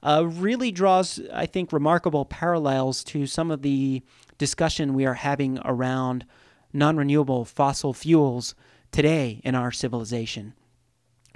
uh, 0.05 0.23
really 0.27 0.71
draws, 0.71 1.19
I 1.33 1.47
think, 1.47 1.73
remarkable 1.73 2.25
parallels 2.25 3.03
to 3.05 3.25
some 3.25 3.49
of 3.49 3.63
the 3.63 4.03
discussion 4.37 4.93
we 4.93 5.05
are 5.05 5.15
having 5.15 5.59
around 5.63 6.25
non 6.73 6.97
renewable 6.97 7.45
fossil 7.45 7.93
fuels 7.93 8.55
today 8.91 9.41
in 9.43 9.55
our 9.55 9.71
civilization. 9.71 10.53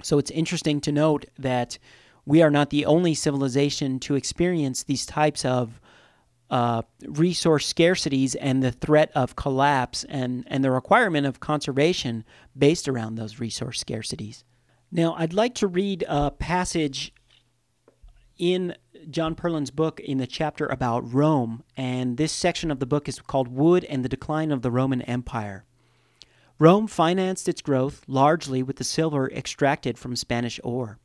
So 0.02 0.18
it's 0.18 0.30
interesting 0.30 0.80
to 0.82 0.92
note 0.92 1.26
that 1.38 1.78
we 2.26 2.42
are 2.42 2.50
not 2.50 2.70
the 2.70 2.86
only 2.86 3.14
civilization 3.14 3.98
to 4.00 4.14
experience 4.14 4.82
these 4.82 5.06
types 5.06 5.44
of 5.44 5.80
uh, 6.50 6.82
resource 7.06 7.72
scarcities 7.72 8.34
and 8.40 8.62
the 8.62 8.72
threat 8.72 9.10
of 9.14 9.36
collapse 9.36 10.04
and, 10.08 10.44
and 10.48 10.64
the 10.64 10.70
requirement 10.70 11.26
of 11.26 11.40
conservation 11.40 12.24
based 12.56 12.88
around 12.88 13.14
those 13.14 13.38
resource 13.38 13.82
scarcities. 13.82 14.42
Now, 14.90 15.14
I'd 15.16 15.32
like 15.32 15.54
to 15.56 15.68
read 15.68 16.04
a 16.08 16.30
passage 16.30 17.12
in 18.40 18.74
John 19.10 19.34
Perlin's 19.34 19.70
book 19.70 20.00
in 20.00 20.16
the 20.16 20.26
chapter 20.26 20.64
about 20.66 21.12
Rome, 21.12 21.62
and 21.76 22.16
this 22.16 22.32
section 22.32 22.70
of 22.70 22.78
the 22.78 22.86
book 22.86 23.06
is 23.06 23.20
called 23.20 23.48
Wood 23.48 23.84
and 23.84 24.02
the 24.02 24.08
Decline 24.08 24.50
of 24.50 24.62
the 24.62 24.70
Roman 24.70 25.02
Empire. 25.02 25.66
Rome 26.58 26.86
financed 26.86 27.50
its 27.50 27.60
growth 27.60 28.02
largely 28.06 28.62
with 28.62 28.76
the 28.76 28.84
silver 28.84 29.30
extracted 29.30 29.98
from 29.98 30.16
Spanish 30.16 30.58
ore. 30.64 30.98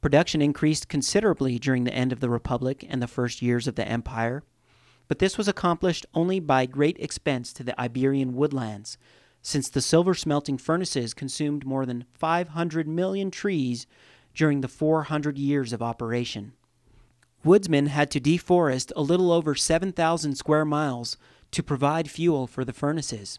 Production 0.00 0.40
increased 0.40 0.88
considerably 0.88 1.58
during 1.58 1.84
the 1.84 1.92
end 1.92 2.12
of 2.12 2.20
the 2.20 2.30
Republic 2.30 2.86
and 2.88 3.02
the 3.02 3.06
first 3.06 3.42
years 3.42 3.68
of 3.68 3.74
the 3.74 3.86
empire, 3.86 4.42
but 5.06 5.18
this 5.18 5.36
was 5.36 5.48
accomplished 5.48 6.06
only 6.14 6.40
by 6.40 6.64
great 6.64 6.96
expense 6.98 7.52
to 7.52 7.62
the 7.62 7.78
Iberian 7.78 8.34
woodlands, 8.34 8.96
since 9.42 9.68
the 9.68 9.82
silver 9.82 10.14
smelting 10.14 10.56
furnaces 10.56 11.12
consumed 11.12 11.66
more 11.66 11.84
than 11.84 12.06
500 12.14 12.88
million 12.88 13.30
trees 13.30 13.86
during 14.34 14.62
the 14.62 14.68
400 14.68 15.36
years 15.36 15.74
of 15.74 15.82
operation. 15.82 16.54
Woodsmen 17.42 17.86
had 17.86 18.10
to 18.10 18.20
deforest 18.20 18.92
a 18.94 19.02
little 19.02 19.32
over 19.32 19.54
7,000 19.54 20.34
square 20.34 20.64
miles 20.64 21.16
to 21.52 21.62
provide 21.62 22.10
fuel 22.10 22.46
for 22.46 22.64
the 22.64 22.72
furnaces. 22.72 23.38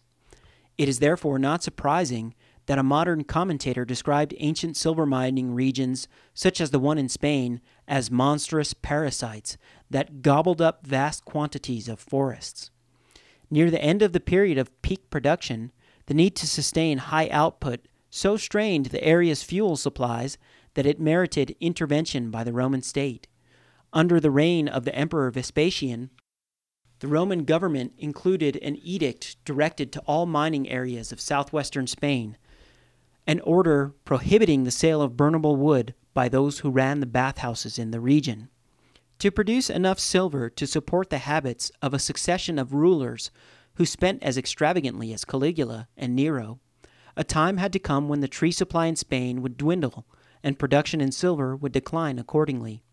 It 0.78 0.90
is 0.90 1.00
therefore 1.00 1.38
not 1.38 1.62
surprising 1.62 2.34
that 2.66 2.80
a 2.80 2.84
modern 2.84 3.24
commentator 3.24 3.86
described 3.86 4.34
ancient 4.38 4.78
silver 4.78 5.06
mining 5.06 5.54
regions, 5.54 6.08
such 6.34 6.62
as 6.62 6.72
the 6.72 6.80
one 6.80 6.98
in 6.98 7.10
Spain, 7.10 7.62
as 7.88 8.10
monstrous 8.10 8.74
parasites 8.74 9.58
that 9.90 10.22
gobbled 10.22 10.62
up 10.62 10.86
vast 10.86 11.26
quantities 11.26 11.88
of 11.88 12.00
forests. 12.00 12.72
Near 13.50 13.70
the 13.70 13.84
end 13.84 14.02
of 14.02 14.14
the 14.14 14.20
period 14.20 14.58
of 14.58 14.82
peak 14.82 15.10
production, 15.10 15.72
the 16.06 16.14
need 16.14 16.36
to 16.38 16.48
sustain 16.48 16.98
high 16.98 17.30
output 17.30 17.88
so 18.10 18.38
strained 18.38 18.88
the 18.88 19.04
area's 19.04 19.44
fuel 19.44 19.76
supplies 19.76 20.38
that 20.74 20.86
it 20.86 21.00
merited 21.00 21.56
intervention 21.60 22.32
by 22.32 22.44
the 22.44 22.54
Roman 22.54 22.82
state. 22.82 23.28
Under 23.94 24.20
the 24.20 24.32
reign 24.32 24.68
of 24.70 24.86
the 24.86 24.96
Emperor 24.96 25.30
Vespasian, 25.32 26.12
the 27.00 27.08
Roman 27.08 27.44
government 27.44 27.94
included 27.98 28.56
an 28.58 28.78
edict 28.78 29.36
directed 29.44 29.92
to 29.92 30.00
all 30.02 30.26
mining 30.26 30.70
areas 30.70 31.12
of 31.12 31.20
southwestern 31.20 31.88
Spain, 31.88 32.38
an 33.28 33.42
order 33.42 33.94
prohibiting 34.06 34.64
the 34.64 34.72
sale 34.72 35.02
of 35.02 35.18
burnable 35.18 35.58
wood 35.58 35.94
by 36.14 36.30
those 36.30 36.60
who 36.60 36.70
ran 36.70 37.00
the 37.00 37.06
bathhouses 37.06 37.78
in 37.78 37.92
the 37.92 38.00
region. 38.00 38.50
To 39.20 39.30
produce 39.30 39.70
enough 39.70 40.00
silver 40.00 40.50
to 40.50 40.66
support 40.66 41.10
the 41.10 41.20
habits 41.20 41.72
of 41.82 41.94
a 41.94 42.00
succession 42.00 42.58
of 42.58 42.74
rulers 42.74 43.30
who 43.76 43.86
spent 43.86 44.24
as 44.24 44.38
extravagantly 44.38 45.14
as 45.14 45.26
Caligula 45.26 45.88
and 45.98 46.16
Nero, 46.16 46.60
a 47.18 47.24
time 47.24 47.58
had 47.58 47.74
to 47.74 47.80
come 47.80 48.08
when 48.08 48.22
the 48.22 48.28
tree 48.28 48.52
supply 48.52 48.86
in 48.86 48.96
Spain 48.96 49.42
would 49.42 49.58
dwindle 49.58 50.06
and 50.44 50.58
production 50.58 51.02
in 51.02 51.12
silver 51.12 51.56
would 51.56 51.72
decline 51.72 52.18
accordingly. 52.18 52.84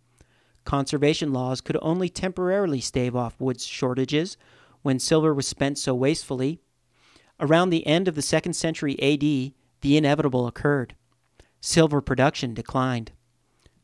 Conservation 0.68 1.32
laws 1.32 1.62
could 1.62 1.78
only 1.80 2.10
temporarily 2.10 2.78
stave 2.78 3.16
off 3.16 3.40
wood 3.40 3.58
shortages 3.58 4.36
when 4.82 4.98
silver 4.98 5.32
was 5.32 5.48
spent 5.48 5.78
so 5.78 5.94
wastefully. 5.94 6.60
Around 7.40 7.70
the 7.70 7.86
end 7.86 8.06
of 8.06 8.14
the 8.14 8.20
second 8.20 8.52
century 8.52 8.92
AD, 9.00 9.22
the 9.80 9.96
inevitable 9.96 10.46
occurred. 10.46 10.94
Silver 11.62 12.02
production 12.02 12.52
declined. 12.52 13.12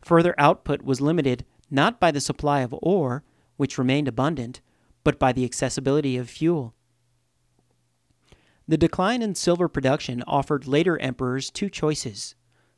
Further 0.02 0.34
output 0.36 0.82
was 0.82 1.00
limited 1.00 1.46
not 1.70 1.98
by 1.98 2.10
the 2.10 2.20
supply 2.20 2.60
of 2.60 2.74
ore, 2.82 3.24
which 3.56 3.78
remained 3.78 4.06
abundant, 4.06 4.60
but 5.04 5.18
by 5.18 5.32
the 5.32 5.46
accessibility 5.46 6.18
of 6.18 6.28
fuel. 6.28 6.74
The 8.68 8.76
decline 8.76 9.22
in 9.22 9.34
silver 9.34 9.68
production 9.68 10.22
offered 10.26 10.66
later 10.66 10.98
emperors 10.98 11.50
two 11.50 11.70
choices 11.70 12.34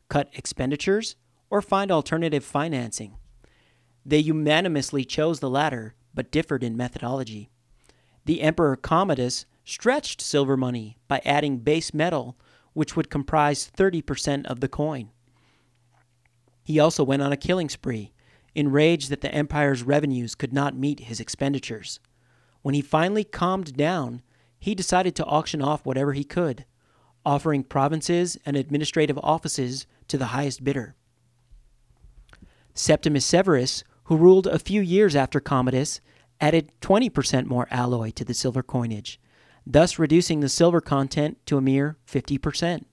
cut 0.09 0.31
expenditures 0.33 1.17
or 1.51 1.61
find 1.61 1.91
alternative 1.91 2.45
financing. 2.45 3.17
They 4.09 4.21
unanimously 4.21 5.05
chose 5.05 5.41
the 5.41 5.51
latter, 5.51 5.97
but 6.15 6.31
differed 6.31 6.63
in 6.63 6.77
methodology. 6.77 7.51
The 8.25 8.41
Emperor 8.41 8.77
Commodus 8.77 9.47
stretched 9.65 10.21
silver 10.21 10.57
money 10.57 10.97
by 11.09 11.21
adding 11.25 11.59
base 11.59 11.93
metal, 11.93 12.39
which 12.73 12.95
would 12.95 13.11
comprise 13.11 13.69
30% 13.77 14.47
of 14.47 14.61
the 14.61 14.69
coin. 14.69 15.11
He 16.63 16.79
also 16.79 17.03
went 17.03 17.23
on 17.23 17.33
a 17.33 17.37
killing 17.37 17.69
spree, 17.69 18.13
enraged 18.55 19.11
that 19.11 19.23
the 19.23 19.35
empire's 19.35 19.83
revenues 19.83 20.37
could 20.37 20.53
not 20.53 20.77
meet 20.77 21.01
his 21.01 21.19
expenditures. 21.19 21.99
When 22.63 22.77
he 22.77 22.83
finally 22.83 23.25
calmed 23.25 23.77
down, 23.77 24.23
he 24.61 24.77
decided 24.77 25.17
to 25.17 25.25
auction 25.25 25.61
off 25.61 25.85
whatever 25.85 26.13
he 26.13 26.25
could, 26.25 26.65
offering 27.25 27.65
provinces 27.65 28.39
and 28.47 28.57
administrative 28.57 29.19
offices 29.21 29.85
to 30.07 30.17
the 30.17 30.27
highest 30.27 30.63
bidder. 30.63 30.95
Septimus 32.73 33.25
Severus 33.25 33.83
who 34.07 34.17
ruled 34.17 34.47
a 34.47 34.59
few 34.59 34.81
years 34.81 35.15
after 35.17 35.41
Commodus, 35.41 36.01
added 36.41 36.71
20% 36.81 37.47
more 37.47 37.67
alloy 37.71 38.11
to 38.11 38.25
the 38.25 38.35
silver 38.35 38.63
coinage, 38.63 39.21
thus 39.67 39.99
reducing 39.99 40.41
the 40.41 40.49
silver 40.49 40.81
content 40.81 41.39
to 41.47 41.57
a 41.57 41.61
mere 41.61 41.97
50%. 42.07 42.85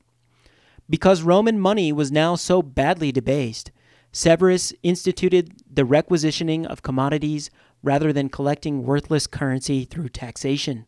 Because 0.89 1.21
Roman 1.21 1.59
money 1.59 1.91
was 1.91 2.11
now 2.11 2.35
so 2.35 2.61
badly 2.61 3.11
debased, 3.11 3.71
Severus 4.11 4.73
instituted 4.83 5.53
the 5.71 5.85
requisitioning 5.85 6.65
of 6.65 6.83
commodities 6.83 7.49
rather 7.81 8.13
than 8.13 8.29
collecting 8.29 8.83
worthless 8.83 9.27
currency 9.27 9.85
through 9.85 10.09
taxation. 10.09 10.85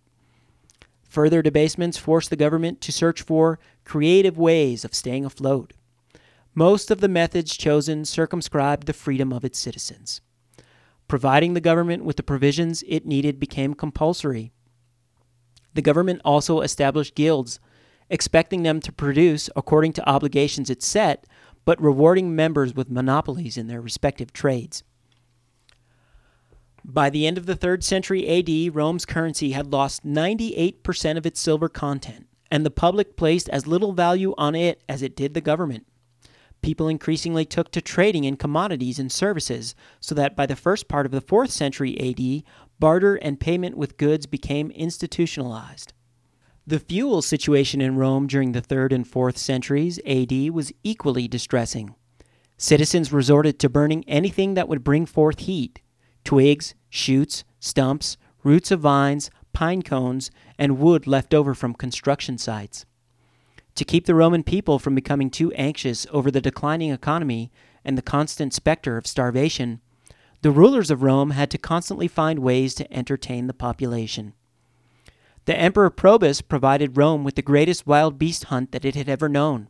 Further 1.10 1.42
debasements 1.42 1.98
forced 1.98 2.30
the 2.30 2.36
government 2.36 2.82
to 2.82 2.92
search 2.92 3.22
for 3.22 3.60
creative 3.84 4.38
ways 4.38 4.84
of 4.84 4.94
staying 4.94 5.26
afloat. 5.26 5.74
Most 6.58 6.90
of 6.90 7.02
the 7.02 7.10
methods 7.10 7.58
chosen 7.58 8.06
circumscribed 8.06 8.88
the 8.88 8.94
freedom 8.94 9.34
of 9.34 9.44
its 9.44 9.60
citizens. 9.60 10.22
Providing 11.10 11.54
the 11.54 11.60
government 11.60 12.06
with 12.06 12.16
the 12.16 12.24
provisions 12.24 12.82
it 12.88 13.06
needed 13.06 13.42
became 13.42 13.74
compulsory. 13.74 14.54
The 15.74 15.82
government 15.82 16.22
also 16.24 16.62
established 16.62 17.14
guilds, 17.14 17.60
expecting 18.10 18.64
them 18.64 18.80
to 18.80 18.94
produce 18.94 19.50
according 19.54 19.92
to 19.94 20.10
obligations 20.10 20.70
it 20.70 20.82
set, 20.82 21.28
but 21.66 21.82
rewarding 21.82 22.34
members 22.34 22.74
with 22.74 22.90
monopolies 22.90 23.58
in 23.58 23.68
their 23.68 23.82
respective 23.82 24.32
trades. 24.32 24.86
By 26.86 27.10
the 27.10 27.28
end 27.28 27.38
of 27.38 27.48
the 27.48 27.58
3rd 27.58 27.84
century 27.84 28.30
AD, 28.30 28.74
Rome's 28.74 29.06
currency 29.06 29.52
had 29.52 29.74
lost 29.74 30.06
98% 30.06 31.18
of 31.18 31.26
its 31.26 31.42
silver 31.42 31.68
content, 31.68 32.28
and 32.50 32.66
the 32.66 32.72
public 32.72 33.18
placed 33.18 33.50
as 33.50 33.68
little 33.68 33.92
value 33.92 34.34
on 34.38 34.56
it 34.56 34.82
as 34.88 35.02
it 35.02 35.18
did 35.18 35.34
the 35.34 35.42
government. 35.42 35.86
People 36.66 36.88
increasingly 36.88 37.46
took 37.46 37.70
to 37.74 37.80
trading 37.80 38.24
in 38.24 38.38
commodities 38.38 38.98
and 38.98 39.12
services, 39.12 39.76
so 40.00 40.16
that 40.16 40.36
by 40.36 40.48
the 40.48 40.56
first 40.56 40.88
part 40.88 41.06
of 41.06 41.12
the 41.12 41.22
4th 41.22 41.52
century 41.52 41.96
AD, 42.00 42.44
barter 42.80 43.18
and 43.18 43.40
payment 43.40 43.78
with 43.78 43.98
goods 43.98 44.26
became 44.26 44.72
institutionalized. 44.72 45.94
The 46.66 46.80
fuel 46.80 47.22
situation 47.22 47.82
in 47.82 47.98
Rome 47.98 48.26
during 48.26 48.54
the 48.54 48.64
3rd 48.64 48.94
and 48.94 49.06
4th 49.06 49.38
centuries 49.38 50.00
AD 50.08 50.50
was 50.50 50.72
equally 50.84 51.28
distressing. 51.28 51.94
Citizens 52.58 53.14
resorted 53.14 53.60
to 53.60 53.70
burning 53.70 54.04
anything 54.08 54.56
that 54.56 54.68
would 54.68 54.84
bring 54.84 55.06
forth 55.06 55.42
heat 55.42 55.82
twigs, 56.24 56.74
shoots, 56.90 57.44
stumps, 57.60 58.18
roots 58.44 58.72
of 58.72 58.80
vines, 58.80 59.30
pine 59.54 59.84
cones, 59.84 60.32
and 60.58 60.80
wood 60.80 61.06
left 61.06 61.36
over 61.36 61.54
from 61.54 61.76
construction 61.76 62.40
sites. 62.40 62.88
To 63.76 63.86
keep 63.86 64.06
the 64.06 64.16
Roman 64.16 64.44
people 64.44 64.80
from 64.80 64.96
becoming 64.96 65.30
too 65.30 65.52
anxious 65.54 66.08
over 66.12 66.32
the 66.32 66.42
declining 66.42 66.92
economy 66.92 67.52
and 67.84 67.98
the 67.98 68.02
constant 68.02 68.54
specter 68.54 68.98
of 68.98 69.06
starvation, 69.06 69.82
the 70.42 70.52
rulers 70.52 70.90
of 70.90 71.04
Rome 71.04 71.32
had 71.32 71.52
to 71.52 71.58
constantly 71.58 72.08
find 72.08 72.40
ways 72.40 72.74
to 72.76 72.92
entertain 72.94 73.48
the 73.48 73.54
population. 73.54 74.34
The 75.44 75.60
Emperor 75.60 75.90
Probus 75.90 76.42
provided 76.42 76.98
Rome 76.98 77.24
with 77.24 77.36
the 77.36 77.42
greatest 77.42 77.86
wild 77.86 78.18
beast 78.18 78.46
hunt 78.46 78.72
that 78.72 78.86
it 78.86 78.96
had 78.96 79.10
ever 79.10 79.28
known. 79.28 79.70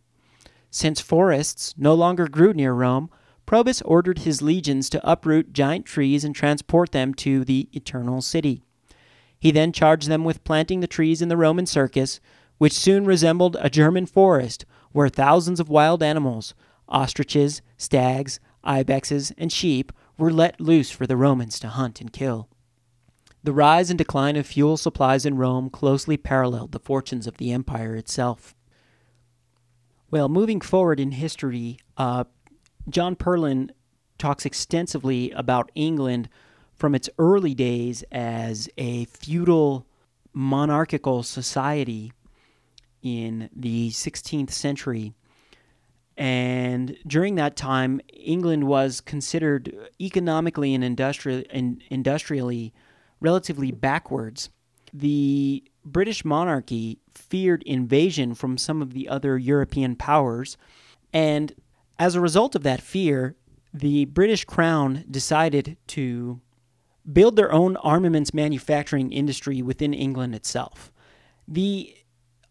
Since 0.69 1.01
forests 1.01 1.73
no 1.77 1.93
longer 1.93 2.27
grew 2.27 2.53
near 2.53 2.73
Rome, 2.73 3.09
Probus 3.45 3.81
ordered 3.81 4.19
his 4.19 4.41
legions 4.41 4.89
to 4.91 5.09
uproot 5.09 5.51
giant 5.51 5.85
trees 5.85 6.23
and 6.23 6.35
transport 6.35 6.91
them 6.91 7.13
to 7.15 7.43
the 7.43 7.69
Eternal 7.73 8.21
City. 8.21 8.61
He 9.39 9.51
then 9.51 9.71
charged 9.71 10.07
them 10.07 10.23
with 10.23 10.43
planting 10.43 10.79
the 10.79 10.87
trees 10.87 11.21
in 11.21 11.29
the 11.29 11.37
Roman 11.37 11.65
circus, 11.65 12.19
which 12.57 12.73
soon 12.73 13.05
resembled 13.05 13.57
a 13.59 13.69
German 13.69 14.05
forest 14.05 14.65
where 14.91 15.09
thousands 15.09 15.59
of 15.59 15.69
wild 15.69 16.01
animals, 16.01 16.53
ostriches, 16.87 17.61
stags, 17.77 18.39
ibexes, 18.65 19.33
and 19.37 19.51
sheep, 19.51 19.91
were 20.17 20.31
let 20.31 20.61
loose 20.61 20.89
for 20.89 21.05
the 21.05 21.17
Romans 21.17 21.59
to 21.59 21.67
hunt 21.67 21.99
and 21.99 22.13
kill. 22.13 22.47
The 23.43 23.53
rise 23.53 23.89
and 23.89 23.97
decline 23.97 24.37
of 24.37 24.47
fuel 24.47 24.77
supplies 24.77 25.25
in 25.25 25.37
Rome 25.37 25.69
closely 25.69 26.17
paralleled 26.17 26.71
the 26.71 26.79
fortunes 26.79 27.27
of 27.27 27.37
the 27.37 27.51
empire 27.51 27.95
itself. 27.95 28.55
Well, 30.09 30.29
moving 30.29 30.61
forward 30.61 30.99
in 30.99 31.11
history, 31.11 31.77
uh, 31.97 32.23
John 32.89 33.15
Perlin 33.15 33.71
talks 34.17 34.45
extensively 34.45 35.31
about 35.31 35.71
England 35.75 36.29
from 36.73 36.95
its 36.95 37.09
early 37.19 37.53
days 37.53 38.03
as 38.11 38.69
a 38.77 39.05
feudal 39.05 39.85
monarchical 40.33 41.21
society 41.21 42.13
in 43.05 43.49
the 43.55 43.91
16th 43.91 44.49
century. 44.49 45.13
And 46.17 46.97
during 47.05 47.35
that 47.35 47.55
time, 47.55 48.01
England 48.11 48.65
was 48.65 48.99
considered 48.99 49.73
economically 50.01 50.73
and, 50.73 50.83
industri- 50.83 51.45
and 51.51 51.83
industrially 51.89 52.73
relatively 53.21 53.71
backwards. 53.71 54.49
The 54.91 55.63
British 55.83 56.25
monarchy 56.25 56.99
feared 57.13 57.61
invasion 57.63 58.33
from 58.33 58.57
some 58.57 58.81
of 58.81 58.93
the 58.93 59.07
other 59.07 59.37
European 59.37 59.95
powers, 59.95 60.57
and 61.13 61.53
as 61.99 62.15
a 62.15 62.21
result 62.21 62.55
of 62.55 62.63
that 62.63 62.81
fear, 62.81 63.35
the 63.73 64.05
British 64.05 64.45
Crown 64.45 65.05
decided 65.11 65.77
to 65.87 66.41
build 67.11 67.35
their 67.35 67.51
own 67.51 67.77
armaments 67.77 68.33
manufacturing 68.33 69.11
industry 69.11 69.61
within 69.61 69.93
England 69.93 70.33
itself. 70.33 70.91
The 71.47 71.94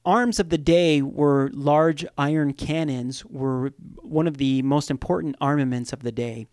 arms 0.05 0.39
of 0.39 0.51
the 0.51 0.59
day 0.59 1.01
were 1.03 1.51
large 1.55 2.05
iron 2.19 2.53
cannons 2.53 3.25
were 3.25 3.73
one 4.03 4.27
of 4.27 4.39
the 4.39 4.63
most 4.63 4.91
important 4.91 5.37
armaments 5.41 5.93
of 5.93 6.03
the 6.03 6.13
day 6.13 6.47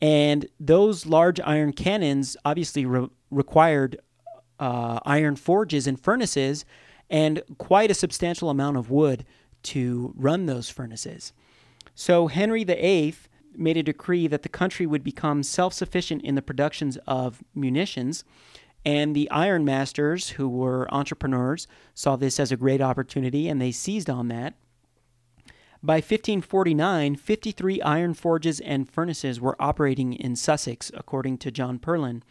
and 0.00 0.46
those 0.58 1.06
large 1.06 1.40
iron 1.40 1.72
cannons 1.72 2.36
obviously 2.44 2.84
re- 2.84 3.08
required 3.30 4.00
uh, 4.58 4.98
iron 5.04 5.36
forges 5.36 5.86
and 5.86 5.98
furnaces 5.98 6.64
and 7.08 7.42
quite 7.58 7.90
a 7.90 7.94
substantial 7.94 8.50
amount 8.50 8.76
of 8.76 8.90
wood 8.90 9.24
to 9.62 10.12
run 10.16 10.46
those 10.46 10.68
furnaces. 10.68 11.32
So 11.94 12.26
Henry 12.26 12.64
VIII 12.64 13.14
made 13.54 13.76
a 13.76 13.82
decree 13.82 14.26
that 14.26 14.42
the 14.42 14.48
country 14.48 14.86
would 14.86 15.04
become 15.04 15.42
self 15.42 15.72
sufficient 15.74 16.22
in 16.22 16.34
the 16.34 16.42
productions 16.42 16.96
of 17.06 17.44
munitions. 17.54 18.24
And 18.84 19.14
the 19.14 19.30
iron 19.30 19.64
masters, 19.64 20.30
who 20.30 20.48
were 20.48 20.92
entrepreneurs, 20.92 21.68
saw 21.94 22.16
this 22.16 22.40
as 22.40 22.50
a 22.50 22.56
great 22.56 22.80
opportunity 22.80 23.48
and 23.48 23.60
they 23.60 23.72
seized 23.72 24.10
on 24.10 24.28
that. 24.28 24.54
By 25.84 25.96
1549, 25.96 27.16
53 27.16 27.82
iron 27.82 28.14
forges 28.14 28.60
and 28.60 28.88
furnaces 28.88 29.40
were 29.40 29.60
operating 29.60 30.12
in 30.12 30.36
Sussex, 30.36 30.90
according 30.94 31.38
to 31.38 31.50
John 31.50 31.78
Perlin 31.78 32.22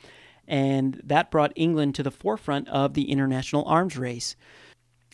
and 0.52 1.00
that 1.04 1.32
brought 1.32 1.54
England 1.56 1.96
to 1.96 2.04
the 2.04 2.12
forefront 2.12 2.68
of 2.68 2.94
the 2.94 3.10
international 3.10 3.64
arms 3.66 3.98
race. 3.98 4.36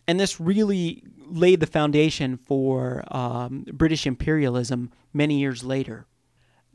And 0.08 0.20
this 0.20 0.40
really 0.40 1.04
laid 1.28 1.60
the 1.60 1.68
foundation 1.68 2.38
for 2.38 3.04
um, 3.12 3.66
British 3.72 4.08
imperialism 4.08 4.92
many 5.14 5.40
years 5.40 5.64
later. 5.64 6.08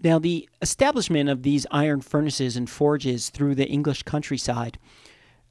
Now, 0.02 0.18
the 0.18 0.48
establishment 0.60 1.28
of 1.28 1.42
these 1.42 1.66
iron 1.70 2.00
furnaces 2.00 2.56
and 2.56 2.68
forges 2.68 3.30
through 3.30 3.54
the 3.54 3.68
English 3.68 4.02
countryside 4.02 4.78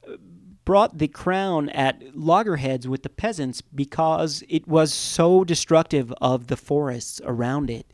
uh, 0.06 0.16
brought 0.64 0.98
the 0.98 1.08
crown 1.08 1.70
at 1.70 2.14
loggerheads 2.14 2.86
with 2.86 3.02
the 3.02 3.08
peasants 3.08 3.62
because 3.62 4.44
it 4.48 4.68
was 4.68 4.92
so 4.92 5.42
destructive 5.42 6.12
of 6.20 6.48
the 6.48 6.56
forests 6.56 7.20
around 7.24 7.70
it. 7.70 7.90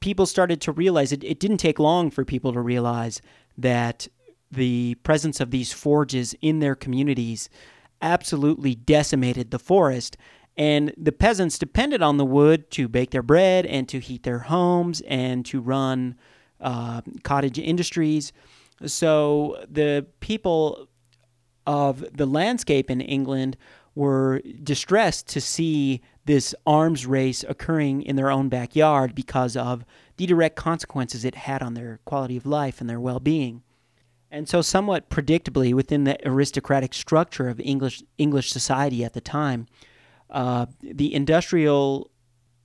People 0.00 0.26
started 0.26 0.60
to 0.62 0.72
realize 0.72 1.12
it, 1.12 1.24
it 1.24 1.40
didn't 1.40 1.58
take 1.58 1.78
long 1.78 2.10
for 2.10 2.24
people 2.24 2.52
to 2.52 2.60
realize 2.60 3.20
that 3.58 4.08
the 4.50 4.94
presence 5.02 5.40
of 5.40 5.50
these 5.50 5.72
forges 5.72 6.34
in 6.40 6.60
their 6.60 6.74
communities 6.74 7.48
absolutely 8.00 8.74
decimated 8.74 9.50
the 9.50 9.58
forest. 9.58 10.16
And 10.56 10.92
the 10.96 11.12
peasants 11.12 11.58
depended 11.58 12.02
on 12.02 12.18
the 12.18 12.26
wood 12.26 12.70
to 12.72 12.88
bake 12.88 13.10
their 13.10 13.22
bread 13.22 13.64
and 13.64 13.88
to 13.88 14.00
heat 14.00 14.22
their 14.22 14.40
homes 14.40 15.00
and 15.08 15.46
to 15.46 15.60
run 15.60 16.16
uh, 16.60 17.00
cottage 17.22 17.58
industries. 17.58 18.32
So 18.84 19.64
the 19.70 20.06
people 20.20 20.88
of 21.66 22.04
the 22.16 22.26
landscape 22.26 22.90
in 22.90 23.00
England 23.00 23.56
were 23.94 24.40
distressed 24.62 25.28
to 25.28 25.40
see 25.40 26.00
this 26.24 26.54
arms 26.66 27.04
race 27.04 27.44
occurring 27.48 28.02
in 28.02 28.16
their 28.16 28.30
own 28.30 28.48
backyard 28.48 29.14
because 29.14 29.56
of 29.56 29.84
the 30.16 30.26
direct 30.26 30.56
consequences 30.56 31.24
it 31.24 31.34
had 31.34 31.62
on 31.62 31.74
their 31.74 32.00
quality 32.04 32.36
of 32.36 32.46
life 32.46 32.80
and 32.80 32.88
their 32.88 33.00
well 33.00 33.20
being. 33.20 33.62
And 34.30 34.48
so, 34.48 34.62
somewhat 34.62 35.10
predictably, 35.10 35.74
within 35.74 36.04
the 36.04 36.16
aristocratic 36.26 36.94
structure 36.94 37.48
of 37.48 37.60
English, 37.60 38.02
English 38.16 38.50
society 38.50 39.04
at 39.04 39.12
the 39.12 39.20
time, 39.20 39.66
uh, 40.32 40.66
the 40.80 41.14
industrial 41.14 42.10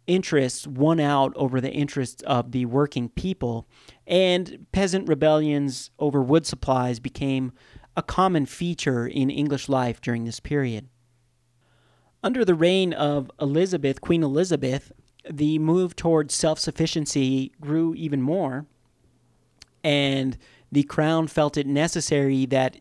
interests 0.07 0.65
won 0.65 0.99
out 0.99 1.33
over 1.35 1.59
the 1.59 1.71
interests 1.71 2.23
of 2.23 2.51
the 2.51 2.65
working 2.65 3.09
people, 3.09 3.67
and 4.07 4.65
peasant 4.71 5.07
rebellions 5.07 5.91
over 5.99 6.23
wood 6.23 6.45
supplies 6.45 6.99
became 6.99 7.51
a 7.95 8.01
common 8.01 8.45
feature 8.45 9.05
in 9.05 9.29
English 9.29 9.67
life 9.67 9.99
during 10.01 10.23
this 10.23 10.39
period. 10.39 10.87
Under 12.23 12.45
the 12.45 12.55
reign 12.55 12.93
of 12.93 13.29
Elizabeth, 13.39 14.01
Queen 14.01 14.23
Elizabeth, 14.23 14.91
the 15.29 15.59
move 15.59 15.95
towards 15.95 16.33
self 16.33 16.57
sufficiency 16.57 17.51
grew 17.59 17.93
even 17.95 18.21
more, 18.21 18.65
and 19.83 20.37
the 20.71 20.83
crown 20.83 21.27
felt 21.27 21.57
it 21.57 21.67
necessary 21.67 22.45
that 22.45 22.77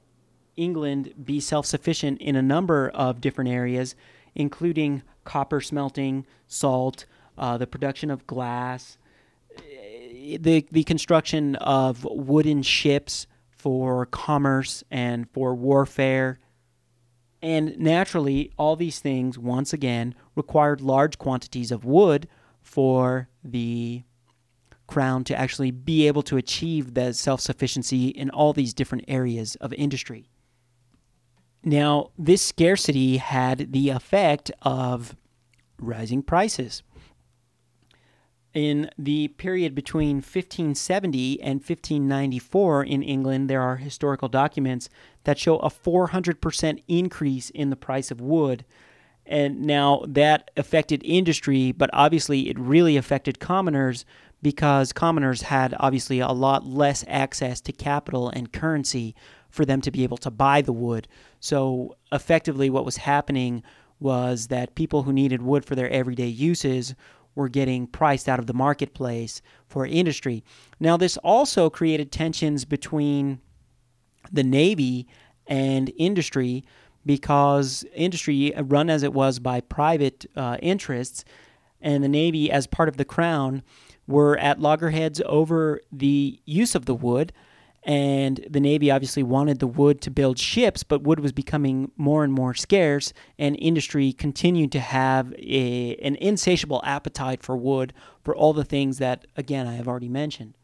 England 0.57 1.13
be 1.23 1.41
self 1.41 1.67
sufficient 1.67 2.21
in 2.21 2.37
a 2.37 2.43
number 2.43 2.89
of 2.91 3.21
different 3.21 3.51
areas, 3.51 3.95
including 4.37 5.03
copper 5.25 5.61
smelting, 5.61 6.25
salt, 6.47 7.07
uh, 7.37 7.59
the 7.59 7.67
production 7.67 8.11
of 8.11 8.27
glass, 8.27 8.99
the 10.39 10.67
the 10.71 10.85
construction 10.85 11.57
of 11.57 12.05
wooden 12.05 12.63
ships 12.63 13.27
for 13.51 14.07
commerce 14.07 14.85
and 14.91 15.29
for 15.31 15.55
warfare. 15.55 16.39
And 17.43 17.79
naturally, 17.79 18.51
all 18.59 18.77
these 18.77 18.99
things, 18.99 19.39
once 19.39 19.73
again, 19.73 20.15
required 20.35 20.81
large 20.81 21.19
quantities 21.19 21.71
of 21.71 21.85
wood 21.85 22.29
for 22.61 23.29
the 23.45 24.03
crown 24.87 25.25
to 25.25 25.37
actually 25.39 25.71
be 25.71 26.07
able 26.07 26.23
to 26.23 26.37
achieve 26.37 26.95
that 26.95 27.17
self 27.17 27.41
sufficiency 27.41 28.09
in 28.09 28.31
all 28.31 28.53
these 28.53 28.75
different 28.75 29.05
areas 29.09 29.57
of 29.57 29.73
industry. 29.75 30.29
Now, 31.67 32.13
this 32.17 32.41
scarcity 32.41 33.19
had 33.19 33.73
the 33.73 33.91
effect 33.91 34.51
of 34.63 35.15
rising 35.79 36.23
prices 36.23 36.83
in 38.57 38.91
the 38.97 39.29
period 39.29 39.75
between 39.75 40.17
1570 40.17 41.43
and 41.43 41.61
1594 41.61 42.85
in 42.85 43.03
England, 43.03 43.51
there 43.51 43.61
are 43.61 43.77
historical 43.77 44.29
documents 44.29 44.89
that 45.25 45.39
show 45.39 45.59
a 45.59 45.69
400% 45.69 46.83
increase 46.89 47.51
in 47.51 47.69
the 47.69 47.77
price 47.77 48.11
of 48.11 48.19
wood. 48.19 48.65
And 49.27 49.61
now 49.61 50.05
that 50.09 50.51
affected 50.57 51.03
industry, 51.05 51.71
but 51.71 51.91
obviously 51.93 52.49
it 52.49 52.59
really 52.59 52.97
affected 52.97 53.41
commoners 53.41 54.07
because 54.41 54.91
commoners 54.91 55.43
had 55.43 55.75
obviously 55.79 56.21
a 56.21 56.29
lot 56.29 56.65
less 56.65 57.05
access 57.09 57.61
to 57.61 57.73
capital 57.73 58.31
and 58.31 58.55
currency 58.55 59.15
for 59.51 59.65
them 59.65 59.81
to 59.81 59.91
be 59.91 60.03
able 60.03 60.17
to 60.19 60.31
buy 60.31 60.61
the 60.63 60.73
wood. 60.73 61.09
So 61.41 61.97
effectively, 62.13 62.71
what 62.71 62.85
was 62.85 62.99
happening 62.99 63.63
was 63.99 64.49
that 64.49 64.75
people 64.75 65.03
who 65.05 65.13
needed 65.13 65.43
wood 65.43 65.65
for 65.65 65.75
their 65.75 65.91
everyday 65.91 66.27
uses 66.27 66.95
were 67.35 67.49
getting 67.49 67.87
priced 67.87 68.29
out 68.29 68.39
of 68.39 68.47
the 68.47 68.55
marketplace 68.55 69.43
for 69.69 69.87
industry. 69.87 70.43
Now, 70.81 70.97
this 70.97 71.17
also 71.19 71.71
created 71.71 72.11
tensions 72.11 72.65
between 72.65 73.41
the 74.33 74.43
Navy 74.43 75.07
and 75.47 75.93
industry 75.97 76.65
because 77.05 77.85
industry, 77.95 78.53
run 78.57 78.91
as 78.91 79.05
it 79.05 79.13
was 79.13 79.39
by 79.39 79.61
private 79.61 80.27
uh, 80.35 80.57
interests, 80.61 81.25
and 81.81 82.03
the 82.03 82.09
Navy, 82.09 82.51
as 82.51 82.67
part 82.67 82.89
of 82.89 82.97
the 82.97 83.05
Crown, 83.05 83.63
were 84.09 84.37
at 84.39 84.61
loggerheads 84.61 85.23
over 85.27 85.81
the 85.93 86.41
use 86.45 86.75
of 86.75 86.87
the 86.87 86.95
wood 86.95 87.33
and 87.87 88.45
the 88.51 88.59
Navy 88.59 88.91
obviously 88.91 89.23
wanted 89.23 89.61
the 89.61 89.67
wood 89.69 90.01
to 90.03 90.11
build 90.11 90.41
ships, 90.41 90.83
but 90.83 91.05
wood 91.05 91.21
was 91.21 91.31
becoming 91.31 91.93
more 91.97 92.25
and 92.25 92.33
more 92.33 92.53
scarce, 92.53 93.13
and 93.39 93.57
industry 93.61 94.13
continued 94.13 94.73
to 94.73 94.81
have 94.81 95.33
a, 95.39 95.95
an 96.03 96.17
insatiable 96.17 96.83
appetite 96.85 97.45
for 97.45 97.57
wood 97.57 97.93
for 98.25 98.35
all 98.35 98.53
the 98.53 98.65
things 98.65 98.99
that, 98.99 99.29
again, 99.37 99.69
I 99.69 99.75
have 99.75 99.87
already 99.87 100.09
mentioned. 100.09 100.55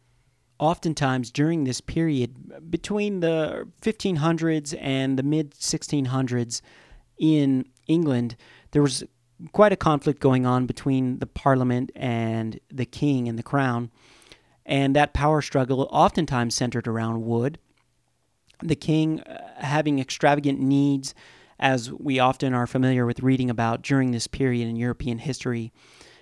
Oftentimes, 0.58 1.30
during 1.30 1.62
this 1.62 1.80
period, 1.80 2.70
between 2.70 3.20
the 3.20 3.68
1500s 3.82 4.76
and 4.80 5.16
the 5.16 5.22
mid 5.22 5.52
1600s 5.52 6.61
in 7.18 7.66
England, 7.87 8.35
there 8.72 8.82
was 8.82 9.04
quite 9.52 9.72
a 9.72 9.76
conflict 9.76 10.18
going 10.18 10.44
on 10.44 10.66
between 10.66 11.20
the 11.20 11.26
Parliament 11.26 11.92
and 11.94 12.58
the 12.68 12.85
King 12.85 13.28
and 13.28 13.38
the 13.38 13.44
Crown 13.44 13.92
and 14.72 14.96
that 14.96 15.12
power 15.12 15.42
struggle 15.42 15.87
oftentimes 15.90 16.54
centered 16.54 16.88
around 16.88 17.26
wood. 17.26 17.58
The 18.62 18.74
king 18.74 19.20
uh, 19.20 19.52
having 19.58 19.98
extravagant 19.98 20.61
needs, 20.61 21.14
as 21.61 21.92
we 21.92 22.18
often 22.18 22.54
are 22.54 22.66
familiar 22.66 23.04
with 23.04 23.20
reading 23.20 23.50
about 23.50 23.82
during 23.82 24.12
this 24.12 24.26
period 24.26 24.66
in 24.66 24.76
European 24.76 25.18
history, 25.18 25.74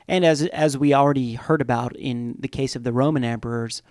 and 0.09 0.25
as 0.25 0.43
as 0.47 0.77
we 0.77 0.93
already 0.93 1.35
heard 1.35 1.61
about 1.61 1.95
in 1.95 2.35
the 2.41 2.49
case 2.49 2.75
of 2.75 2.83
the 2.83 2.93
Roman 2.93 3.23
emperors, 3.23 3.83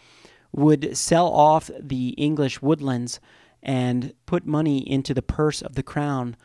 would 0.51 0.97
sell 0.97 1.27
off 1.27 1.71
the 1.79 2.09
English 2.17 2.61
woodlands 2.61 3.21
and 3.63 4.13
put 4.25 4.45
money 4.45 4.79
into 4.79 5.13
the 5.13 5.21
purse 5.21 5.61
of 5.61 5.75
the 5.75 5.83
crown 5.83 6.35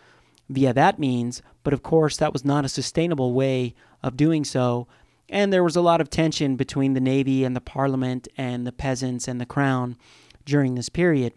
via 0.49 0.73
that 0.73 1.01
means, 1.01 1.43
but 1.65 1.73
of 1.73 1.83
course 1.83 2.17
that 2.19 2.33
was 2.33 2.45
not 2.45 2.65
a 2.65 2.69
sustainable 2.69 3.33
way 3.33 3.75
of 4.05 4.17
doing 4.17 4.45
so 4.45 4.87
and 5.35 5.53
there 5.53 5.65
was 5.65 5.75
a 5.75 5.81
lot 5.83 6.01
of 6.01 6.09
tension 6.09 6.55
between 6.55 6.95
the 6.95 7.01
Navy 7.01 7.43
and 7.43 7.57
the 7.57 7.61
Parliament 7.61 8.29
and 8.39 8.65
the 8.65 8.71
peasants 8.71 9.27
and 9.27 9.41
the 9.41 9.45
Crown 9.45 9.97
during 10.45 10.77
this 10.77 10.89
period. 10.89 11.33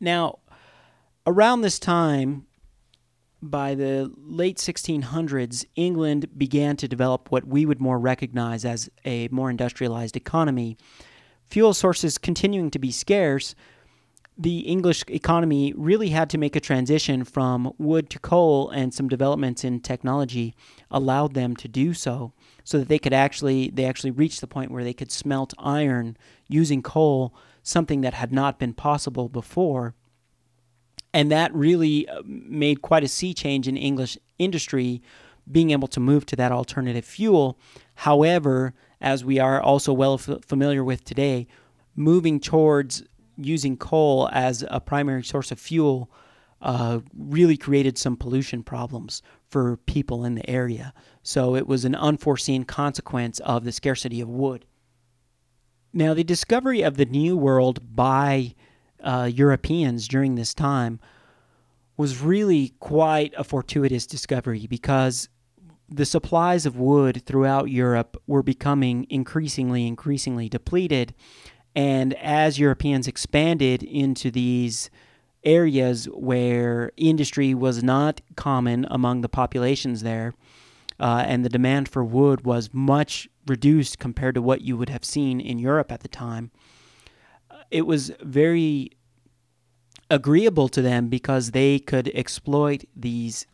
Now, 0.00 0.40
around 1.24 1.60
this 1.60 1.78
time, 1.78 2.46
by 3.40 3.76
the 3.76 4.12
late 4.16 4.58
1600s, 4.58 5.64
England 5.76 6.36
began 6.36 6.76
to 6.78 6.88
develop 6.88 7.30
what 7.30 7.46
we 7.46 7.64
would 7.64 7.80
more 7.80 7.98
recognize 7.98 8.64
as 8.64 8.90
a 9.04 9.28
more 9.28 9.50
industrialized 9.50 10.16
economy. 10.16 10.76
Fuel 11.50 11.74
sources 11.74 12.18
continuing 12.18 12.72
to 12.72 12.80
be 12.80 12.90
scarce, 12.90 13.54
the 14.36 14.60
English 14.60 15.04
economy 15.08 15.72
really 15.76 16.08
had 16.08 16.28
to 16.30 16.38
make 16.38 16.56
a 16.56 16.60
transition 16.60 17.24
from 17.24 17.72
wood 17.78 18.10
to 18.10 18.18
coal, 18.18 18.68
and 18.70 18.92
some 18.92 19.08
developments 19.08 19.62
in 19.62 19.80
technology 19.80 20.54
allowed 20.90 21.34
them 21.34 21.54
to 21.56 21.68
do 21.68 21.94
so 21.94 22.32
so 22.64 22.78
that 22.78 22.88
they 22.88 22.98
could 22.98 23.12
actually 23.12 23.70
they 23.70 23.84
actually 23.84 24.10
reached 24.10 24.40
the 24.40 24.46
point 24.46 24.70
where 24.70 24.84
they 24.84 24.92
could 24.92 25.12
smelt 25.12 25.54
iron 25.58 26.16
using 26.48 26.82
coal, 26.82 27.34
something 27.62 28.00
that 28.00 28.14
had 28.14 28.32
not 28.32 28.58
been 28.58 28.72
possible 28.72 29.28
before. 29.28 29.94
And 31.12 31.30
that 31.30 31.54
really 31.54 32.08
uh, 32.08 32.22
made 32.24 32.82
quite 32.82 33.04
a 33.04 33.08
sea 33.08 33.34
change 33.34 33.68
in 33.68 33.76
English 33.76 34.18
industry, 34.38 35.00
being 35.50 35.70
able 35.70 35.86
to 35.88 36.00
move 36.00 36.26
to 36.26 36.36
that 36.36 36.50
alternative 36.50 37.04
fuel. 37.04 37.56
However, 37.94 38.74
as 39.00 39.24
we 39.24 39.38
are 39.38 39.60
also 39.60 39.92
well 39.92 40.14
f- 40.14 40.44
familiar 40.44 40.82
with 40.82 41.04
today, 41.04 41.46
moving 41.94 42.40
towards 42.40 43.04
using 43.36 43.76
coal 43.76 44.28
as 44.32 44.64
a 44.68 44.80
primary 44.80 45.24
source 45.24 45.50
of 45.50 45.58
fuel 45.58 46.10
uh, 46.62 47.00
really 47.16 47.56
created 47.56 47.98
some 47.98 48.16
pollution 48.16 48.62
problems 48.62 49.22
for 49.50 49.76
people 49.78 50.24
in 50.24 50.34
the 50.34 50.48
area. 50.48 50.94
So 51.22 51.54
it 51.54 51.66
was 51.66 51.84
an 51.84 51.94
unforeseen 51.94 52.64
consequence 52.64 53.38
of 53.40 53.64
the 53.64 53.72
scarcity 53.72 54.20
of 54.20 54.28
wood. 54.28 54.64
Now, 55.92 56.14
the 56.14 56.24
discovery 56.24 56.82
of 56.82 56.96
the 56.96 57.04
New 57.04 57.36
World 57.36 57.94
by 57.94 58.54
uh, 59.02 59.30
Europeans 59.32 60.08
during 60.08 60.34
this 60.34 60.54
time 60.54 60.98
was 61.96 62.20
really 62.20 62.74
quite 62.80 63.32
a 63.36 63.44
fortuitous 63.44 64.06
discovery 64.06 64.66
because 64.66 65.28
the 65.88 66.06
supplies 66.06 66.66
of 66.66 66.78
wood 66.78 67.22
throughout 67.26 67.70
Europe 67.70 68.20
were 68.26 68.42
becoming 68.42 69.06
increasingly, 69.10 69.86
increasingly 69.86 70.48
depleted. 70.48 71.14
And 71.74 72.14
as 72.14 72.58
Europeans 72.58 73.08
expanded 73.08 73.82
into 73.82 74.30
these 74.30 74.90
areas 75.42 76.06
where 76.06 76.92
industry 76.96 77.54
was 77.54 77.82
not 77.82 78.20
common 78.36 78.86
among 78.90 79.20
the 79.20 79.28
populations 79.28 80.02
there, 80.02 80.34
uh, 81.00 81.24
and 81.26 81.44
the 81.44 81.48
demand 81.48 81.88
for 81.88 82.04
wood 82.04 82.44
was 82.44 82.70
much 82.72 83.28
reduced 83.46 83.98
compared 83.98 84.34
to 84.36 84.42
what 84.42 84.60
you 84.60 84.76
would 84.76 84.88
have 84.88 85.04
seen 85.04 85.40
in 85.40 85.58
Europe 85.58 85.90
at 85.90 86.00
the 86.00 86.08
time. 86.08 86.50
It 87.70 87.82
was 87.82 88.12
very 88.20 88.90
agreeable 90.10 90.68
to 90.68 90.82
them 90.82 91.08
because 91.08 91.50
they 91.50 91.78
could 91.78 92.08
exploit 92.14 92.84
these 92.94 93.46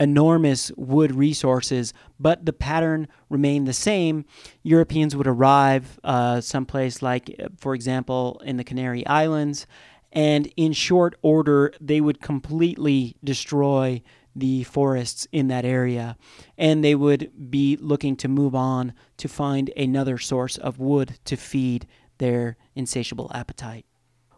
enormous 0.00 0.70
wood 0.76 1.14
resources, 1.14 1.92
but 2.20 2.46
the 2.46 2.52
pattern 2.52 3.08
remained 3.28 3.66
the 3.66 3.72
same. 3.72 4.24
Europeans 4.62 5.16
would 5.16 5.26
arrive 5.26 5.98
uh, 6.04 6.40
someplace 6.40 7.02
like, 7.02 7.34
for 7.58 7.74
example, 7.74 8.40
in 8.44 8.56
the 8.56 8.64
Canary 8.64 9.06
Islands, 9.06 9.66
and 10.12 10.50
in 10.56 10.72
short 10.72 11.16
order, 11.20 11.72
they 11.80 12.00
would 12.00 12.20
completely 12.20 13.16
destroy 13.22 14.00
the 14.34 14.62
forests 14.64 15.26
in 15.32 15.48
that 15.48 15.64
area, 15.64 16.16
and 16.56 16.84
they 16.84 16.94
would 16.94 17.50
be 17.50 17.76
looking 17.80 18.16
to 18.16 18.28
move 18.28 18.54
on 18.54 18.92
to 19.16 19.28
find 19.28 19.70
another 19.76 20.16
source 20.16 20.56
of 20.56 20.78
wood 20.78 21.18
to 21.24 21.36
feed 21.36 21.86
their 22.18 22.56
insatiable 22.74 23.30
appetite. 23.34 23.84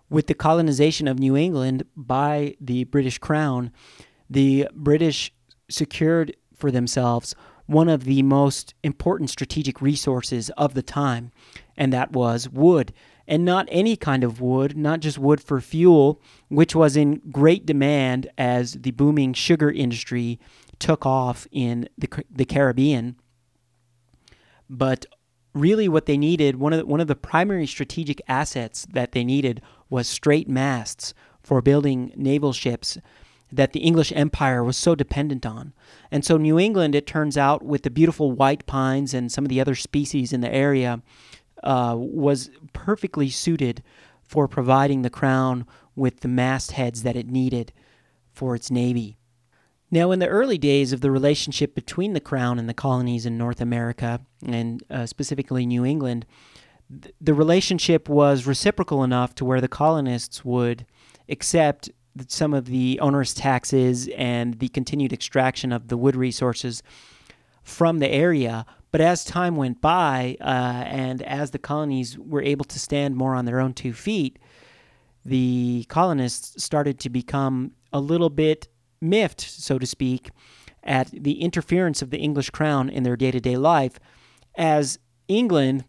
With 0.09 0.27
the 0.27 0.35
colonization 0.35 1.07
of 1.07 1.19
New 1.19 1.37
England 1.37 1.85
by 1.95 2.57
the 2.61 2.85
British 2.85 3.19
Crown, 3.19 3.73
the 4.29 4.69
British 4.75 5.33
secured 5.71 6.37
for 6.55 6.71
themselves 6.71 7.35
one 7.67 7.89
of 7.89 8.05
the 8.05 8.23
most 8.23 8.75
important 8.83 9.31
strategic 9.31 9.81
resources 9.81 10.51
of 10.51 10.75
the 10.75 10.83
time, 10.83 11.31
and 11.77 11.93
that 11.93 12.13
was 12.13 12.49
wood 12.49 12.93
and 13.31 13.45
not 13.45 13.69
any 13.71 13.97
kind 13.97 14.25
of 14.25 14.41
wood, 14.41 14.77
not 14.77 14.99
just 14.99 15.17
wood 15.17 15.41
for 15.41 15.61
fuel, 15.61 16.21
which 16.49 16.75
was 16.75 16.97
in 16.97 17.23
great 17.31 17.65
demand 17.65 18.29
as 18.37 18.73
the 18.73 18.91
booming 18.91 19.33
sugar 19.33 19.71
industry 19.71 20.41
took 20.81 21.07
off 21.07 21.47
in 21.53 21.89
the, 21.97 22.09
the 22.29 22.45
Caribbean. 22.45 23.15
But 24.69 25.07
really, 25.55 25.89
what 25.89 26.07
they 26.07 26.19
needed, 26.19 26.57
one 26.57 26.73
of, 26.73 26.81
the, 26.81 26.87
one 26.87 27.01
of 27.01 27.07
the 27.07 27.15
primary 27.15 27.69
strategic 27.69 28.21
assets 28.27 28.85
that 28.93 29.13
they 29.13 29.23
needed 29.23 29.63
was 29.89 30.09
straight 30.09 30.49
masts 30.49 31.15
for 31.41 31.63
building 31.63 32.13
naval 32.17 32.53
ships 32.53 32.99
that 33.53 33.73
the 33.73 33.81
English 33.81 34.13
Empire 34.15 34.63
was 34.63 34.77
so 34.77 34.95
dependent 34.95 35.45
on. 35.45 35.73
And 36.11 36.25
so, 36.25 36.37
New 36.37 36.59
England, 36.59 36.95
it 36.95 37.07
turns 37.07 37.37
out, 37.37 37.63
with 37.63 37.83
the 37.83 37.91
beautiful 37.91 38.33
white 38.33 38.67
pines 38.67 39.15
and 39.15 39.31
some 39.31 39.45
of 39.45 39.49
the 39.49 39.61
other 39.61 39.75
species 39.75 40.33
in 40.33 40.41
the 40.41 40.53
area, 40.53 41.03
uh, 41.63 41.95
was 41.99 42.51
perfectly 42.73 43.29
suited 43.29 43.83
for 44.23 44.47
providing 44.49 45.03
the 45.03 45.11
crown 45.11 45.67
with 45.97 46.21
the 46.21 46.29
mastheads 46.29 47.03
that 47.03 47.17
it 47.17 47.27
needed 47.27 47.73
for 48.33 48.55
its 48.55 48.71
navy. 48.71 49.17
Now, 49.91 50.13
in 50.13 50.21
the 50.21 50.29
early 50.29 50.57
days 50.57 50.93
of 50.93 51.01
the 51.01 51.11
relationship 51.11 51.75
between 51.75 52.13
the 52.13 52.21
crown 52.21 52.59
and 52.59 52.69
the 52.69 52.75
colonies 52.75 53.27
in 53.27 53.37
North 53.37 53.61
America, 53.61 54.21
and 54.47 54.83
uh, 54.89 55.07
specifically 55.07 55.67
New 55.67 55.85
England, 55.85 56.27
th- 56.89 57.13
the 57.21 57.35
relationship 57.35 58.09
was 58.09 58.47
reciprocal 58.47 59.03
enough 59.03 59.35
to 59.35 59.45
where 59.45 59.61
the 59.61 59.67
colonists 59.69 60.45
would 60.45 60.87
accept 61.29 61.91
some 62.29 62.55
of 62.55 62.67
the 62.67 62.99
onerous 63.01 63.35
taxes 63.35 64.09
and 64.17 64.59
the 64.59 64.69
continued 64.69 65.13
extraction 65.13 65.73
of 65.73 65.89
the 65.89 65.97
wood 65.97 66.17
resources 66.17 66.83
from 67.63 67.99
the 67.99 68.09
area. 68.09 68.67
But 68.93 69.01
as 69.01 69.25
time 69.25 69.57
went 69.57 69.81
by, 69.81 70.37
uh, 70.41 70.45
and 70.45 71.23
as 71.23 71.53
the 71.53 71.59
colonies 71.59 72.19
were 72.19 72.43
able 72.43 72.65
to 72.65 72.79
stand 72.79 73.17
more 73.17 73.35
on 73.35 73.45
their 73.45 73.61
own 73.61 73.73
two 73.73 73.93
feet, 73.93 74.39
the 75.25 75.85
colonists 75.89 76.63
started 76.63 76.99
to 77.01 77.11
become 77.11 77.73
a 77.93 78.01
little 78.01 78.31
bit 78.31 78.69
miffed, 79.01 79.41
so 79.41 79.79
to 79.79 79.87
speak, 79.87 80.31
at 80.83 81.11
the 81.13 81.41
interference 81.41 82.03
of 82.03 82.11
the 82.11 82.19
English 82.19 82.51
crown 82.51 82.89
in 82.89 83.03
their 83.03 83.17
day 83.17 83.31
to 83.31 83.41
day 83.41 83.57
life, 83.57 84.01
as 84.57 84.99
England 85.29 85.85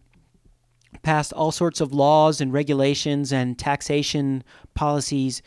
passed 1.02 1.34
all 1.34 1.52
sorts 1.52 1.82
of 1.82 1.94
laws 1.94 2.42
and 2.42 2.54
regulations 2.54 3.32
and 3.32 3.58
taxation 3.58 4.44
policies 4.74 5.42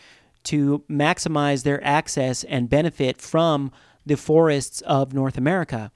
to 0.44 0.84
maximize 0.90 1.62
their 1.62 1.82
access 1.84 2.44
and 2.44 2.68
benefit 2.68 3.20
from 3.20 3.70
the 4.06 4.16
forests 4.16 4.80
of 4.82 5.14
North 5.14 5.38
America. 5.38 5.90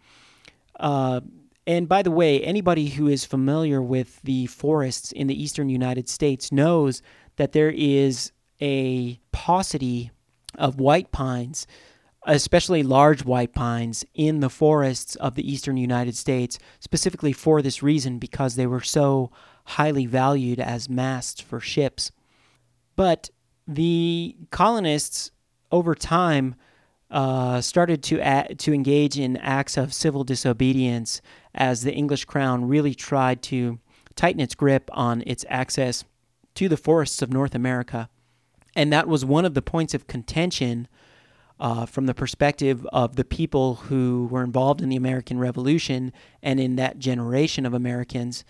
Uh, 0.79 1.21
and 1.67 1.87
by 1.89 2.03
the 2.03 2.11
way, 2.11 2.41
anybody 2.43 2.89
who 2.89 3.09
is 3.09 3.25
familiar 3.27 3.83
with 3.83 4.23
the 4.23 4.47
forests 4.47 5.13
in 5.13 5.27
the 5.27 5.41
eastern 5.41 5.69
United 5.69 6.09
States 6.09 6.51
knows 6.51 7.03
that 7.37 7.53
there 7.53 7.71
is 7.71 8.33
a 8.61 9.21
paucity 9.33 10.11
of 10.57 10.81
white 10.81 11.13
pines, 11.13 11.67
especially 12.27 12.83
large 12.83 13.25
white 13.25 13.55
pines, 13.55 14.05
in 14.15 14.41
the 14.41 14.49
forests 14.49 15.15
of 15.17 15.35
the 15.35 15.51
eastern 15.51 15.77
United 15.77 16.17
States, 16.17 16.59
specifically 16.81 17.33
for 17.33 17.61
this 17.61 17.83
reason 17.83 18.19
because 18.19 18.57
they 18.57 18.67
were 18.67 18.81
so 18.81 19.31
highly 19.65 20.07
valued 20.07 20.59
as 20.59 20.89
masts 20.89 21.41
for 21.41 21.61
ships. 21.61 22.11
But 22.97 23.31
the 23.69 24.35
colonists 24.51 25.31
over 25.71 25.95
time 25.95 26.55
uh, 27.11 27.61
started 27.61 28.03
to 28.03 28.55
to 28.57 28.73
engage 28.73 29.19
in 29.19 29.37
acts 29.37 29.77
of 29.77 29.95
civil 29.95 30.25
disobedience 30.25 31.21
as 31.55 31.83
the 31.83 31.93
English 31.93 32.25
crown 32.25 32.67
really 32.67 32.95
tried 32.95 33.43
to 33.43 33.79
tighten 34.17 34.41
its 34.41 34.55
grip 34.55 34.91
on 34.93 35.23
its 35.27 35.45
access 35.49 36.05
to 36.55 36.69
the 36.69 36.77
forests 36.77 37.23
of 37.23 37.33
North 37.33 37.55
America, 37.55 38.09
and 38.75 38.93
that 38.93 39.07
was 39.07 39.25
one 39.25 39.45
of 39.45 39.55
the 39.55 39.63
points 39.63 39.95
of 39.95 40.07
contention 40.07 40.89
uh, 41.61 41.87
from 41.87 42.07
the 42.07 42.15
perspective 42.15 42.87
of 42.93 43.17
the 43.17 43.25
people 43.25 43.75
who 43.75 44.29
were 44.31 44.45
involved 44.45 44.81
in 44.81 44.89
the 44.89 44.97
American 44.97 45.39
Revolution 45.39 46.13
and 46.43 46.61
in 46.61 46.77
that 46.77 46.99
generation 46.99 47.67
of 47.67 47.75
Americans, 47.75 48.45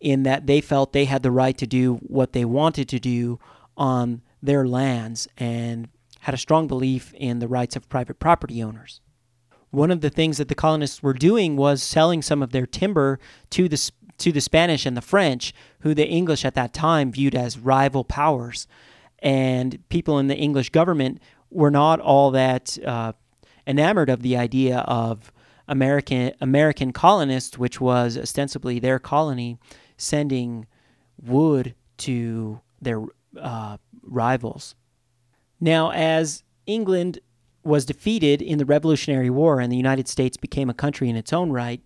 in 0.00 0.22
that 0.24 0.46
they 0.46 0.60
felt 0.60 0.92
they 0.92 1.04
had 1.04 1.22
the 1.22 1.30
right 1.30 1.56
to 1.58 1.66
do 1.66 1.94
what 1.96 2.32
they 2.32 2.44
wanted 2.44 2.88
to 2.88 3.00
do 3.00 3.38
on 3.76 4.22
their 4.44 4.66
lands 4.66 5.26
and 5.38 5.88
had 6.20 6.34
a 6.34 6.38
strong 6.38 6.66
belief 6.66 7.12
in 7.14 7.38
the 7.38 7.48
rights 7.48 7.76
of 7.76 7.88
private 7.88 8.18
property 8.18 8.62
owners. 8.62 9.00
One 9.70 9.90
of 9.90 10.00
the 10.00 10.10
things 10.10 10.38
that 10.38 10.48
the 10.48 10.54
colonists 10.54 11.02
were 11.02 11.14
doing 11.14 11.56
was 11.56 11.82
selling 11.82 12.22
some 12.22 12.42
of 12.42 12.52
their 12.52 12.66
timber 12.66 13.18
to 13.50 13.68
the 13.68 13.90
to 14.18 14.30
the 14.30 14.40
Spanish 14.40 14.86
and 14.86 14.96
the 14.96 15.02
French, 15.02 15.52
who 15.80 15.92
the 15.92 16.06
English 16.06 16.44
at 16.44 16.54
that 16.54 16.72
time 16.72 17.10
viewed 17.10 17.34
as 17.34 17.58
rival 17.58 18.04
powers, 18.04 18.68
and 19.18 19.80
people 19.88 20.20
in 20.20 20.28
the 20.28 20.36
English 20.36 20.70
government 20.70 21.20
were 21.50 21.70
not 21.70 21.98
all 21.98 22.30
that 22.30 22.78
uh, 22.86 23.12
enamored 23.66 24.08
of 24.08 24.22
the 24.22 24.36
idea 24.36 24.78
of 24.80 25.32
American 25.66 26.32
American 26.40 26.92
colonists, 26.92 27.58
which 27.58 27.80
was 27.80 28.16
ostensibly 28.16 28.78
their 28.78 29.00
colony, 29.00 29.58
sending 29.96 30.66
wood 31.20 31.74
to 31.96 32.60
their 32.80 33.02
uh, 33.40 33.78
rivals. 34.06 34.74
Now, 35.60 35.90
as 35.92 36.42
England 36.66 37.20
was 37.62 37.86
defeated 37.86 38.42
in 38.42 38.58
the 38.58 38.66
Revolutionary 38.66 39.30
War 39.30 39.60
and 39.60 39.72
the 39.72 39.76
United 39.76 40.08
States 40.08 40.36
became 40.36 40.68
a 40.68 40.74
country 40.74 41.08
in 41.08 41.16
its 41.16 41.32
own 41.32 41.50
right, 41.50 41.80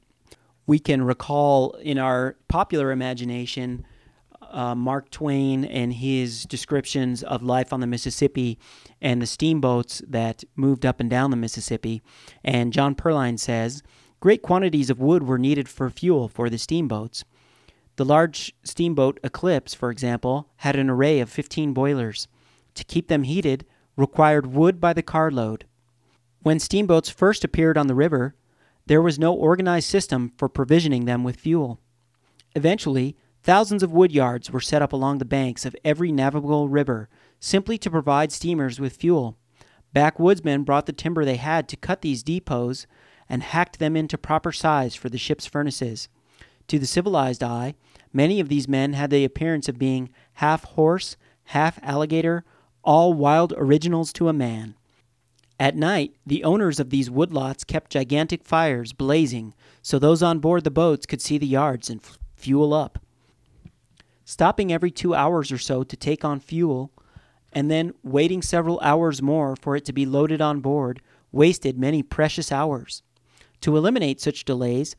we 0.66 0.78
can 0.78 1.02
recall 1.02 1.72
in 1.83 1.98
our 1.98 2.37
popular 2.48 2.90
imagination 2.90 3.85
uh, 4.50 4.74
Mark 4.74 5.11
Twain 5.11 5.64
and 5.64 5.92
his 5.92 6.44
descriptions 6.44 7.22
of 7.22 7.42
life 7.42 7.72
on 7.72 7.81
the 7.81 7.87
Mississippi 7.87 8.59
and 9.00 9.20
the 9.20 9.26
steamboats 9.26 10.02
that 10.07 10.44
moved 10.57 10.85
up 10.85 11.00
and 11.00 11.11
down 11.11 11.31
the 11.31 11.37
Mississippi. 11.37 12.02
And 12.44 12.72
John 12.72 12.94
Perlin 12.94 13.38
says, 13.38 13.83
Great 14.20 14.42
quantities 14.42 14.90
of 14.90 15.00
wood 15.00 15.22
were 15.22 15.38
needed 15.38 15.68
for 15.68 15.90
fuel 15.90 16.28
for 16.28 16.50
the 16.50 16.59
steamboats. 16.59 17.24
The 17.98 18.04
large 18.04 18.54
steamboat 18.62 19.18
Eclipse, 19.24 19.74
for 19.74 19.90
example, 19.90 20.48
had 20.58 20.76
an 20.76 20.88
array 20.88 21.18
of 21.18 21.28
15 21.28 21.74
boilers. 21.74 22.28
To 22.76 22.84
keep 22.84 23.08
them 23.08 23.24
heated, 23.24 23.66
required 23.96 24.46
wood 24.46 24.80
by 24.80 24.92
the 24.92 25.02
carload. 25.02 25.64
When 26.40 26.61
steamboats 26.61 27.11
first 27.11 27.42
appeared 27.42 27.76
on 27.76 27.88
the 27.88 27.96
river, 27.96 28.37
there 28.87 29.02
was 29.02 29.18
no 29.18 29.34
organized 29.34 29.88
system 29.88 30.30
for 30.38 30.48
provisioning 30.48 31.06
them 31.06 31.24
with 31.24 31.40
fuel. 31.40 31.80
Eventually, 32.54 33.16
thousands 33.42 33.82
of 33.82 33.90
wood 33.90 34.12
yards 34.12 34.48
were 34.48 34.61
set 34.61 34.80
up 34.80 34.92
along 34.92 35.18
the 35.18 35.24
banks 35.24 35.66
of 35.66 35.74
every 35.84 36.12
navigable 36.12 36.68
river 36.68 37.08
simply 37.40 37.78
to 37.78 37.90
provide 37.90 38.30
steamers 38.30 38.78
with 38.78 38.96
fuel. 38.96 39.37
Backwoodsmen 39.92 40.64
brought 40.64 40.87
the 40.87 40.92
timber 40.92 41.24
they 41.24 41.34
had 41.34 41.68
to 41.68 41.76
cut 41.76 42.02
these 42.02 42.22
depots 42.22 42.87
and 43.28 43.42
hacked 43.42 43.80
them 43.80 43.96
into 43.96 44.16
proper 44.16 44.52
size 44.52 44.94
for 44.94 45.08
the 45.08 45.18
ship's 45.18 45.46
furnaces. 45.46 46.08
To 46.68 46.78
the 46.78 46.87
civilized 46.87 47.42
eye, 47.42 47.74
many 48.12 48.40
of 48.40 48.48
these 48.48 48.68
men 48.68 48.92
had 48.92 49.11
the 49.11 49.24
appearance 49.24 49.68
of 49.68 49.78
being 49.78 50.11
half 50.35 50.64
horse, 50.64 51.16
half 51.44 51.78
alligator, 51.83 52.44
all 52.85 53.12
wild 53.12 53.52
originals 53.57 54.12
to 54.14 54.28
a 54.28 54.35
man. 54.35 54.74
At 55.59 55.76
night, 55.76 56.14
the 56.24 56.44
owners 56.44 56.78
of 56.78 56.90
these 56.90 57.11
woodlots 57.11 57.66
kept 57.66 57.90
gigantic 57.90 58.44
fires 58.44 58.92
blazing 58.92 59.54
so 59.83 59.98
those 59.98 60.22
on 60.22 60.38
board 60.38 60.64
the 60.64 60.70
boats 60.70 61.07
could 61.07 61.20
see 61.20 61.38
the 61.38 61.46
yards 61.46 61.90
and 61.90 62.00
f- 62.00 62.18
fuel 62.37 62.72
up. 62.72 62.98
Stopping 64.24 64.72
every 64.72 64.90
two 64.90 65.14
hours 65.14 65.50
or 65.50 65.59
so 65.59 65.83
to 65.83 65.96
take 65.96 66.24
on 66.24 66.38
fuel, 66.38 66.92
and 67.52 67.70
then 67.70 67.94
waiting 68.02 68.42
several 68.42 68.78
hours 68.81 69.22
more 69.22 69.57
for 69.57 69.74
it 69.74 69.85
to 69.87 69.92
be 69.92 70.04
loaded 70.04 70.40
on 70.40 70.61
board, 70.61 71.00
wasted 71.33 71.78
many 71.78 72.02
precious 72.02 72.52
hours. 72.52 73.02
To 73.62 73.76
eliminate 73.76 74.20
such 74.20 74.44
delays, 74.44 74.94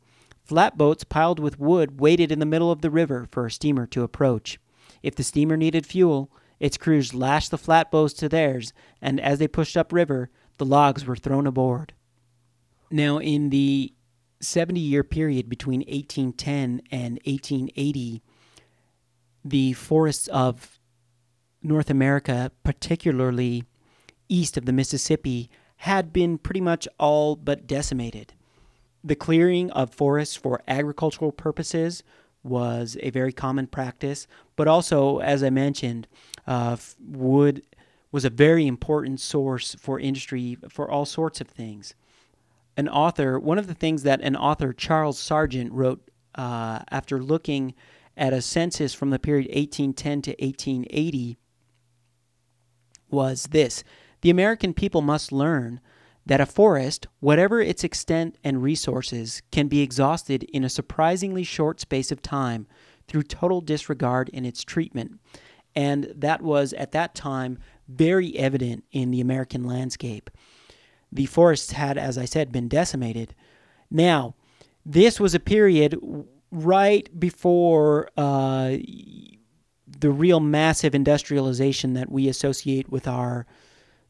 Flatboats 0.49 1.03
piled 1.03 1.39
with 1.39 1.59
wood 1.59 1.99
waited 2.01 2.31
in 2.31 2.39
the 2.39 2.45
middle 2.45 2.71
of 2.71 2.81
the 2.81 2.89
river 2.89 3.27
for 3.29 3.45
a 3.45 3.51
steamer 3.51 3.85
to 3.85 4.01
approach. 4.01 4.57
If 5.03 5.13
the 5.13 5.23
steamer 5.23 5.55
needed 5.55 5.85
fuel, 5.85 6.31
its 6.59 6.75
crews 6.75 7.13
lashed 7.13 7.51
the 7.51 7.57
flatboats 7.59 8.15
to 8.15 8.27
theirs, 8.27 8.73
and 8.99 9.19
as 9.19 9.37
they 9.37 9.47
pushed 9.47 9.77
upriver, 9.77 10.31
the 10.57 10.65
logs 10.65 11.05
were 11.05 11.15
thrown 11.15 11.45
aboard. 11.45 11.93
Now, 12.89 13.19
in 13.19 13.51
the 13.51 13.93
70 14.41 14.79
year 14.79 15.03
period 15.03 15.49
between 15.49 15.81
1810 15.81 16.81
and 16.89 17.19
1880, 17.25 18.23
the 19.45 19.73
forests 19.73 20.27
of 20.29 20.79
North 21.61 21.91
America, 21.91 22.51
particularly 22.63 23.65
east 24.27 24.57
of 24.57 24.65
the 24.65 24.73
Mississippi, 24.73 25.51
had 25.75 26.11
been 26.11 26.39
pretty 26.39 26.61
much 26.61 26.87
all 26.97 27.35
but 27.35 27.67
decimated 27.67 28.33
the 29.03 29.15
clearing 29.15 29.71
of 29.71 29.93
forests 29.93 30.35
for 30.35 30.61
agricultural 30.67 31.31
purposes 31.31 32.03
was 32.43 32.97
a 33.01 33.09
very 33.09 33.33
common 33.33 33.67
practice, 33.67 34.27
but 34.55 34.67
also, 34.67 35.19
as 35.19 35.43
I 35.43 35.49
mentioned, 35.49 36.07
uh, 36.47 36.77
wood 36.99 37.63
was 38.11 38.25
a 38.25 38.29
very 38.29 38.65
important 38.65 39.19
source 39.19 39.75
for 39.75 39.99
industry 39.99 40.57
for 40.69 40.89
all 40.89 41.05
sorts 41.05 41.41
of 41.41 41.47
things. 41.47 41.93
An 42.75 42.87
author, 42.87 43.39
one 43.39 43.57
of 43.57 43.67
the 43.67 43.73
things 43.73 44.03
that 44.03 44.21
an 44.21 44.35
author, 44.35 44.73
Charles 44.73 45.19
Sargent, 45.19 45.71
wrote 45.71 46.09
uh, 46.35 46.79
after 46.89 47.21
looking 47.21 47.73
at 48.15 48.33
a 48.33 48.41
census 48.41 48.93
from 48.93 49.09
the 49.09 49.19
period 49.19 49.47
1810 49.47 50.21
to 50.23 50.31
1880 50.39 51.37
was 53.09 53.47
this 53.47 53.83
The 54.21 54.29
American 54.29 54.73
people 54.73 55.01
must 55.01 55.31
learn 55.31 55.81
that 56.29 56.39
a 56.39 56.45
forest, 56.45 57.07
whatever 57.21 57.59
its 57.59 57.83
extent 57.83 58.37
and 58.43 58.61
resources, 58.61 59.41
can 59.51 59.67
be 59.67 59.81
exhausted 59.81 60.43
in 60.43 60.63
a 60.63 60.69
surprisingly 60.69 61.43
short 61.43 61.79
space 61.79 62.11
of 62.11 62.21
time 62.21 62.67
through 63.07 63.23
total 63.23 63.61
disregard 63.61 64.29
in 64.29 64.45
its 64.45 64.63
treatment, 64.63 65.19
And 65.75 66.13
that 66.15 66.43
was 66.43 66.73
at 66.73 66.91
that 66.91 67.15
time 67.15 67.57
very 67.87 68.37
evident 68.37 68.83
in 68.91 69.09
the 69.09 69.21
American 69.21 69.63
landscape. 69.63 70.29
The 71.11 71.25
forests 71.25 71.71
had, 71.71 71.97
as 71.97 72.15
I 72.15 72.25
said, 72.25 72.51
been 72.51 72.67
decimated. 72.67 73.33
Now, 73.89 74.35
this 74.85 75.19
was 75.19 75.33
a 75.33 75.39
period 75.39 75.99
right 76.51 77.19
before 77.19 78.09
uh, 78.15 78.77
the 79.87 80.11
real 80.11 80.39
massive 80.39 80.93
industrialization 80.93 81.93
that 81.93 82.11
we 82.11 82.27
associate 82.27 82.89
with 82.91 83.07
our 83.07 83.47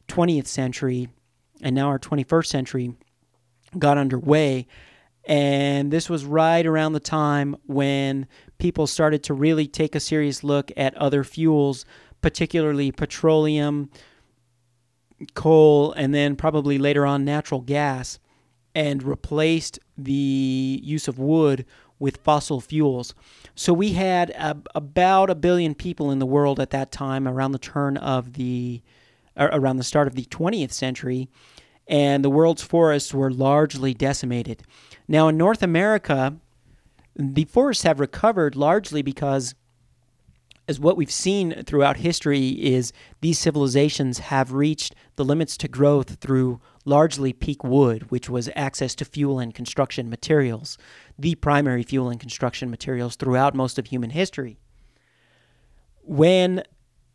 20th 0.09 0.47
century 0.47 1.07
and 1.61 1.75
now 1.75 1.87
our 1.87 1.99
21st 1.99 2.45
century 2.45 2.93
got 3.77 3.97
underway. 3.97 4.67
And 5.25 5.91
this 5.91 6.09
was 6.09 6.25
right 6.25 6.65
around 6.65 6.93
the 6.93 6.99
time 6.99 7.55
when 7.65 8.27
people 8.57 8.87
started 8.87 9.23
to 9.23 9.33
really 9.33 9.67
take 9.67 9.93
a 9.93 9.99
serious 9.99 10.43
look 10.43 10.71
at 10.75 10.95
other 10.95 11.23
fuels, 11.23 11.85
particularly 12.21 12.91
petroleum, 12.91 13.91
coal, 15.33 15.91
and 15.93 16.13
then 16.13 16.35
probably 16.35 16.77
later 16.77 17.05
on 17.05 17.25
natural 17.25 17.61
gas, 17.61 18.19
and 18.73 19.03
replaced 19.03 19.79
the 19.97 20.79
use 20.83 21.07
of 21.07 21.19
wood 21.19 21.65
with 21.99 22.17
fossil 22.17 22.61
fuels. 22.61 23.13
So 23.55 23.73
we 23.73 23.91
had 23.91 24.29
a, 24.31 24.57
about 24.73 25.29
a 25.29 25.35
billion 25.35 25.75
people 25.75 26.11
in 26.11 26.19
the 26.19 26.25
world 26.25 26.59
at 26.59 26.69
that 26.69 26.91
time, 26.91 27.27
around 27.27 27.51
the 27.51 27.59
turn 27.59 27.97
of 27.97 28.33
the, 28.33 28.81
around 29.37 29.77
the 29.77 29.83
start 29.83 30.07
of 30.07 30.15
the 30.15 30.25
20th 30.25 30.71
century, 30.71 31.29
and 31.87 32.23
the 32.23 32.29
world's 32.29 32.61
forests 32.61 33.13
were 33.13 33.31
largely 33.31 33.93
decimated. 33.93 34.63
Now, 35.07 35.27
in 35.27 35.37
North 35.37 35.63
America, 35.63 36.37
the 37.15 37.45
forests 37.45 37.83
have 37.83 37.99
recovered 37.99 38.55
largely 38.55 39.01
because, 39.01 39.55
as 40.67 40.79
what 40.79 40.95
we've 40.95 41.11
seen 41.11 41.63
throughout 41.63 41.97
history, 41.97 42.49
is 42.49 42.93
these 43.21 43.39
civilizations 43.39 44.19
have 44.19 44.53
reached 44.53 44.93
the 45.15 45.25
limits 45.25 45.57
to 45.57 45.67
growth 45.67 46.17
through 46.21 46.61
largely 46.85 47.33
peak 47.33 47.63
wood, 47.63 48.11
which 48.11 48.29
was 48.29 48.49
access 48.55 48.93
to 48.95 49.05
fuel 49.05 49.39
and 49.39 49.53
construction 49.53 50.09
materials, 50.09 50.77
the 51.17 51.35
primary 51.35 51.83
fuel 51.83 52.09
and 52.09 52.19
construction 52.19 52.69
materials 52.69 53.15
throughout 53.15 53.55
most 53.55 53.79
of 53.79 53.87
human 53.87 54.11
history. 54.11 54.59
When 56.03 56.63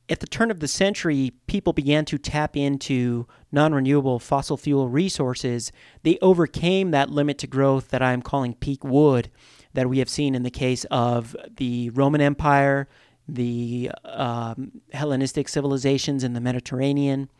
at 0.08 0.20
the 0.20 0.26
turn 0.26 0.50
of 0.50 0.60
the 0.60 0.68
century, 0.68 1.32
people 1.46 1.72
began 1.72 2.04
to 2.06 2.18
tap 2.18 2.56
into 2.56 3.26
non 3.50 3.74
renewable 3.74 4.18
fossil 4.18 4.56
fuel 4.56 4.88
resources. 4.88 5.72
They 6.02 6.18
overcame 6.20 6.90
that 6.90 7.10
limit 7.10 7.38
to 7.38 7.46
growth 7.46 7.88
that 7.88 8.02
I'm 8.02 8.20
calling 8.20 8.54
peak 8.54 8.84
wood 8.84 9.30
that 9.72 9.88
we 9.88 9.98
have 9.98 10.08
seen 10.08 10.34
in 10.34 10.42
the 10.42 10.50
case 10.50 10.84
of 10.90 11.34
the 11.56 11.90
Roman 11.90 12.20
Empire, 12.20 12.88
the 13.26 13.90
um, 14.04 14.72
Hellenistic 14.92 15.48
civilizations 15.48 16.22
in 16.22 16.34
the 16.34 16.40
Mediterranean, 16.40 17.30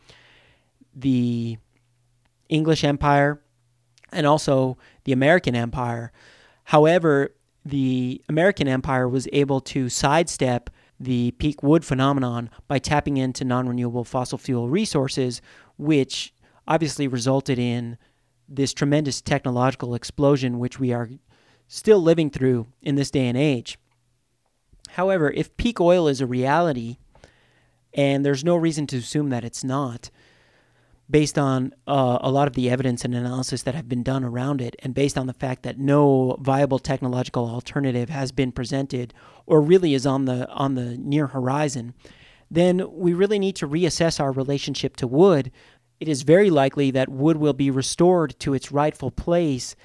the 0.93 1.57
English 2.49 2.83
Empire, 2.83 3.41
and 4.11 4.25
also 4.25 4.77
the 5.03 5.11
American 5.11 5.55
Empire. 5.55 6.11
However, 6.65 7.35
the 7.63 8.21
American 8.27 8.67
Empire 8.67 9.07
was 9.07 9.27
able 9.31 9.61
to 9.61 9.87
sidestep 9.87 10.69
the 10.99 11.31
peak 11.31 11.61
wood 11.61 11.83
phenomenon 11.83 12.49
by 12.67 12.79
tapping 12.79 13.17
into 13.17 13.43
non 13.43 13.67
renewable 13.67 14.03
fossil 14.03 14.37
fuel 14.37 14.69
resources, 14.69 15.41
which 15.77 16.33
obviously 16.67 17.07
resulted 17.07 17.59
in 17.59 17.97
this 18.47 18.73
tremendous 18.73 19.21
technological 19.21 19.95
explosion, 19.95 20.59
which 20.59 20.79
we 20.79 20.93
are 20.93 21.09
still 21.67 21.99
living 21.99 22.29
through 22.29 22.67
in 22.81 22.95
this 22.95 23.11
day 23.11 23.27
and 23.27 23.37
age. 23.37 23.77
However, 24.91 25.31
if 25.31 25.55
peak 25.57 25.81
oil 25.81 26.07
is 26.07 26.21
a 26.21 26.27
reality, 26.27 26.97
and 27.93 28.25
there's 28.25 28.43
no 28.43 28.55
reason 28.55 28.87
to 28.87 28.97
assume 28.97 29.29
that 29.29 29.43
it's 29.43 29.63
not, 29.63 30.09
based 31.09 31.37
on 31.37 31.73
uh, 31.87 32.17
a 32.21 32.31
lot 32.31 32.47
of 32.47 32.53
the 32.53 32.69
evidence 32.69 33.05
and 33.05 33.13
analysis 33.13 33.61
that 33.63 33.75
have 33.75 33.87
been 33.87 34.03
done 34.03 34.23
around 34.23 34.61
it, 34.61 34.75
and 34.79 34.93
based 34.93 35.17
on 35.17 35.27
the 35.27 35.33
fact 35.33 35.63
that 35.63 35.77
no 35.77 36.37
viable 36.39 36.79
technological 36.79 37.47
alternative 37.47 38.09
has 38.09 38.31
been 38.31 38.51
presented 38.51 39.13
or 39.45 39.61
really 39.61 39.93
is 39.93 40.05
on 40.05 40.25
the 40.25 40.49
on 40.49 40.75
the 40.75 40.97
near 40.97 41.27
horizon, 41.27 41.93
then 42.49 42.83
we 42.91 43.13
really 43.13 43.39
need 43.39 43.55
to 43.55 43.67
reassess 43.67 44.19
our 44.19 44.31
relationship 44.31 44.95
to 44.97 45.07
wood. 45.07 45.51
It 45.99 46.07
is 46.07 46.23
very 46.23 46.49
likely 46.49 46.91
that 46.91 47.09
wood 47.09 47.37
will 47.37 47.53
be 47.53 47.69
restored 47.69 48.37
to 48.39 48.53
its 48.53 48.71
rightful 48.71 49.11
place, 49.11 49.75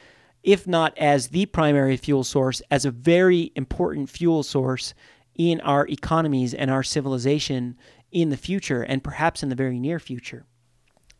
if 0.42 0.66
not 0.66 0.96
as 0.96 1.28
the 1.28 1.46
primary 1.46 1.96
fuel 1.96 2.24
source, 2.24 2.62
as 2.70 2.84
a 2.84 2.90
very 2.90 3.52
important 3.54 4.08
fuel 4.08 4.42
source 4.42 4.94
in 5.34 5.60
our 5.60 5.86
economies 5.86 6.54
and 6.54 6.70
our 6.70 6.82
civilization 6.82 7.76
in 8.10 8.30
the 8.30 8.36
future, 8.36 8.82
and 8.82 9.04
perhaps 9.04 9.42
in 9.42 9.50
the 9.50 9.54
very 9.54 9.78
near 9.78 10.00
future. 10.00 10.46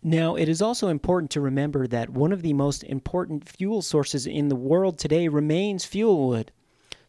Now, 0.03 0.35
it 0.35 0.49
is 0.49 0.63
also 0.63 0.89
important 0.89 1.31
to 1.33 1.41
remember 1.41 1.87
that 1.87 2.09
one 2.11 2.33
of 2.33 2.43
the 2.43 2.55
most 2.55 2.85
important 2.85 3.49
fuel 3.49 3.83
sources 3.83 4.27
in 4.27 4.49
the 4.49 4.57
world 4.57 4.99
today 4.99 5.29
remains 5.29 5.85
fuel 5.85 6.29
wood. 6.29 6.53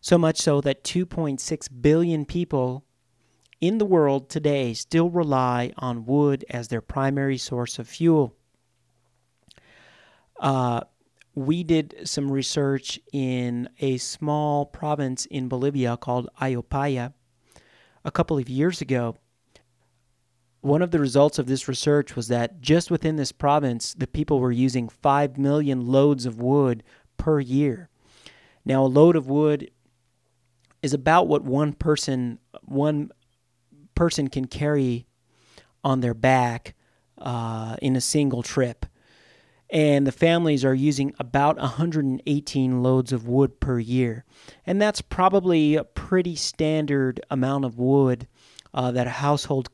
So 0.02 0.18
much 0.18 0.38
so 0.42 0.60
that 0.62 0.84
2.6 0.84 1.70
billion 1.82 2.26
people 2.26 2.84
in 3.62 3.78
the 3.78 3.86
world 3.86 4.30
today 4.30 4.74
still 4.74 5.10
rely 5.10 5.72
on 5.78 6.06
wood 6.06 6.44
as 6.50 6.68
their 6.68 6.82
primary 6.82 7.38
source 7.38 7.80
of 7.80 7.88
fuel. 7.88 8.36
Uh, 10.40 10.82
we 11.36 11.64
did 11.64 11.96
some 12.04 12.30
research 12.30 13.00
in 13.14 13.70
a 13.80 13.98
small 13.98 14.66
province 14.66 15.26
in 15.28 15.48
Bolivia 15.48 15.96
called 15.96 16.28
Ayopaya 16.42 17.14
a 18.04 18.12
couple 18.12 18.38
of 18.38 18.50
years 18.50 18.82
ago 18.82 19.16
one 20.62 20.82
of 20.82 20.92
the 20.92 21.00
results 21.00 21.40
of 21.40 21.48
this 21.48 21.68
research 21.68 22.16
was 22.16 22.28
that 22.28 22.62
just 22.62 22.92
within 22.92 23.16
this 23.16 23.32
province, 23.32 23.94
the 23.96 24.08
people 24.08 24.40
were 24.40 24.52
using 24.52 24.88
5 24.88 25.38
million 25.38 25.88
loads 25.88 26.26
of 26.26 26.40
wood 26.40 26.84
per 27.18 27.40
year. 27.40 27.90
Now, 28.64 28.84
a 28.84 28.88
load 28.88 29.16
of 29.16 29.28
wood 29.28 29.72
is 30.82 30.94
about 30.94 31.28
what 31.28 31.44
one 31.44 31.74
person 31.74 32.40
one 32.64 33.12
person 33.96 34.28
can 34.30 34.46
carry 34.46 35.08
on 35.84 36.00
their 36.02 36.14
back 36.14 36.76
uh, 37.18 37.76
in 37.82 37.96
a 37.96 38.02
single 38.02 38.44
trip. 38.44 38.86
And 39.70 40.06
the 40.06 40.12
families 40.12 40.66
are 40.66 40.74
using 40.74 41.14
about 41.18 41.58
118 41.58 42.84
loads 42.84 43.14
of 43.14 43.28
wood 43.28 43.60
per 43.60 43.80
year. 43.80 44.26
And 44.66 44.82
that's 44.82 45.02
probably 45.02 45.76
a 45.76 45.86
pretty 45.86 46.36
standard 46.36 47.22
amount 47.30 47.64
of 47.66 47.78
wood 47.80 48.28
uh, 48.74 48.92
that 48.92 49.08
a 49.08 49.12
household 49.12 49.70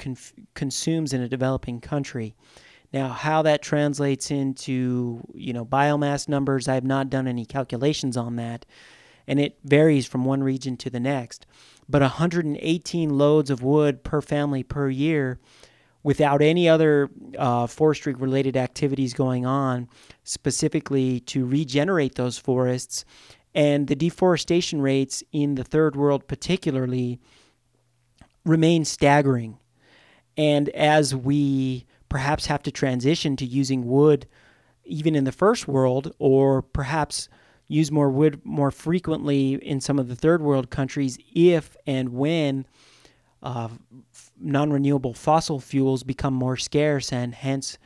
consumes 0.55 1.13
in 1.13 1.21
a 1.21 1.29
developing 1.29 1.79
country. 1.79 2.36
Now, 2.93 3.10
how 3.10 3.41
that 3.41 3.62
translates 3.62 4.31
into 4.31 5.21
you 5.33 5.53
know 5.53 5.65
biomass 5.65 6.27
numbers, 6.27 6.67
I 6.67 6.75
have 6.75 6.86
not 6.86 7.10
done 7.10 7.27
any 7.27 7.45
calculations 7.45 8.15
on 8.15 8.38
that, 8.38 8.65
and 9.27 9.39
it 9.39 9.57
varies 9.63 10.05
from 10.05 10.25
one 10.25 10.41
region 10.41 10.77
to 10.77 10.89
the 10.89 10.99
next. 10.99 11.45
But 11.89 12.01
118 12.01 13.17
loads 13.17 13.49
of 13.49 13.63
wood 13.63 14.03
per 14.03 14.21
family 14.21 14.63
per 14.63 14.89
year, 14.89 15.39
without 16.03 16.41
any 16.41 16.67
other 16.67 17.10
uh, 17.38 17.67
forestry-related 17.67 18.55
activities 18.57 19.13
going 19.13 19.45
on, 19.45 19.89
specifically 20.23 21.19
to 21.21 21.45
regenerate 21.45 22.15
those 22.15 22.38
forests, 22.38 23.03
and 23.53 23.88
the 23.88 23.95
deforestation 23.95 24.81
rates 24.81 25.23
in 25.31 25.55
the 25.55 25.63
third 25.63 25.95
world, 25.95 26.27
particularly 26.27 27.19
remain 28.47 28.86
staggering. 28.86 29.57
And 30.38 30.69
as 30.69 31.15
we 31.15 31.86
perhaps 32.10 32.45
have 32.45 32.63
to 32.63 32.71
transition 32.71 33.36
to 33.38 33.45
using 33.45 33.86
wood 33.86 34.27
even 34.86 35.15
in 35.15 35.25
the 35.25 35.31
first 35.31 35.67
world, 35.67 36.13
or 36.17 36.62
perhaps 36.62 37.27
use 37.67 37.91
more 37.91 38.10
wood 38.10 38.39
more 38.45 38.71
frequently 38.71 39.56
in 39.56 39.81
some 39.81 40.00
of 40.00 40.08
the 40.08 40.15
third 40.15 40.41
world 40.41 40.69
countries 40.69 41.17
if 41.35 41.75
and 41.85 42.10
when 42.10 42.65
uh, 43.43 43.67
non 44.39 44.71
renewable 44.71 45.13
fossil 45.13 45.60
fuels 45.60 46.04
become 46.04 46.33
more 46.33 46.58
scarce 46.58 47.12
and 47.12 47.35
hence 47.35 47.77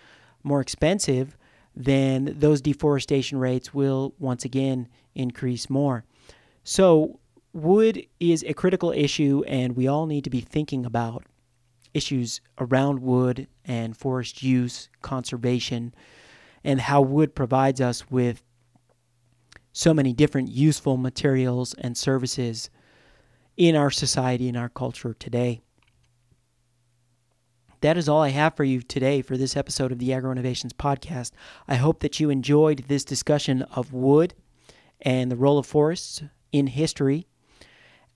more 0.44 0.62
expensive, 0.62 1.36
then 1.76 2.36
those 2.38 2.62
deforestation 2.62 3.38
rates 3.38 3.74
will 3.74 4.14
once 4.20 4.46
again 4.46 4.88
increase 5.16 5.70
more. 5.70 6.04
So, 6.64 7.20
wood 7.54 8.06
is 8.20 8.44
a 8.44 8.54
critical 8.54 8.92
issue, 8.92 9.44
and 9.48 9.76
we 9.76 9.88
all 9.88 10.06
need 10.06 10.24
to 10.24 10.30
be 10.30 10.42
thinking 10.42 10.86
about 10.86 11.24
issues 11.94 12.42
around 12.58 13.00
wood 13.00 13.48
and 13.66 13.98
forest 13.98 14.42
use, 14.42 14.90
conservation, 15.02 15.94
and 16.64 16.80
how 16.80 17.02
wood 17.02 17.36
provides 17.36 17.82
us 17.82 18.10
with 18.10 18.44
so 19.74 19.94
many 19.94 20.14
different 20.14 20.50
useful 20.50 20.98
materials 20.98 21.74
and 21.76 21.98
services 21.98 22.70
in 23.58 23.76
our 23.76 23.92
society 23.92 24.48
and 24.48 24.58
our 24.58 24.70
culture 24.70 25.14
today. 25.14 25.62
That 27.82 27.98
is 27.98 28.08
all 28.08 28.22
I 28.22 28.30
have 28.30 28.56
for 28.56 28.64
you 28.64 28.82
today 28.82 29.22
for 29.22 29.38
this 29.38 29.58
episode 29.58 29.92
of 29.92 29.98
the 29.98 30.14
Agro 30.14 30.32
Innovations 30.32 30.72
Podcast. 30.72 31.32
I 31.68 31.76
hope 31.76 32.02
that 32.02 32.20
you 32.20 32.30
enjoyed 32.30 32.86
this 32.88 33.04
discussion 33.04 33.64
of 33.64 33.92
wood 33.92 34.36
and 35.02 35.32
the 35.32 35.36
role 35.36 35.58
of 35.58 35.66
forests 35.66 36.22
in 36.52 36.68
history 36.68 37.28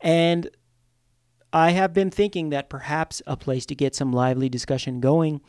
and 0.01 0.49
I 1.53 1.71
have 1.71 1.93
been 1.93 2.11
thinking 2.11 2.49
that 2.49 2.69
perhaps 2.69 3.21
a 3.25 3.37
place 3.37 3.65
to 3.67 3.75
get 3.75 3.95
some 3.95 4.11
lively 4.11 4.49
discussion 4.49 4.99
going 4.99 5.41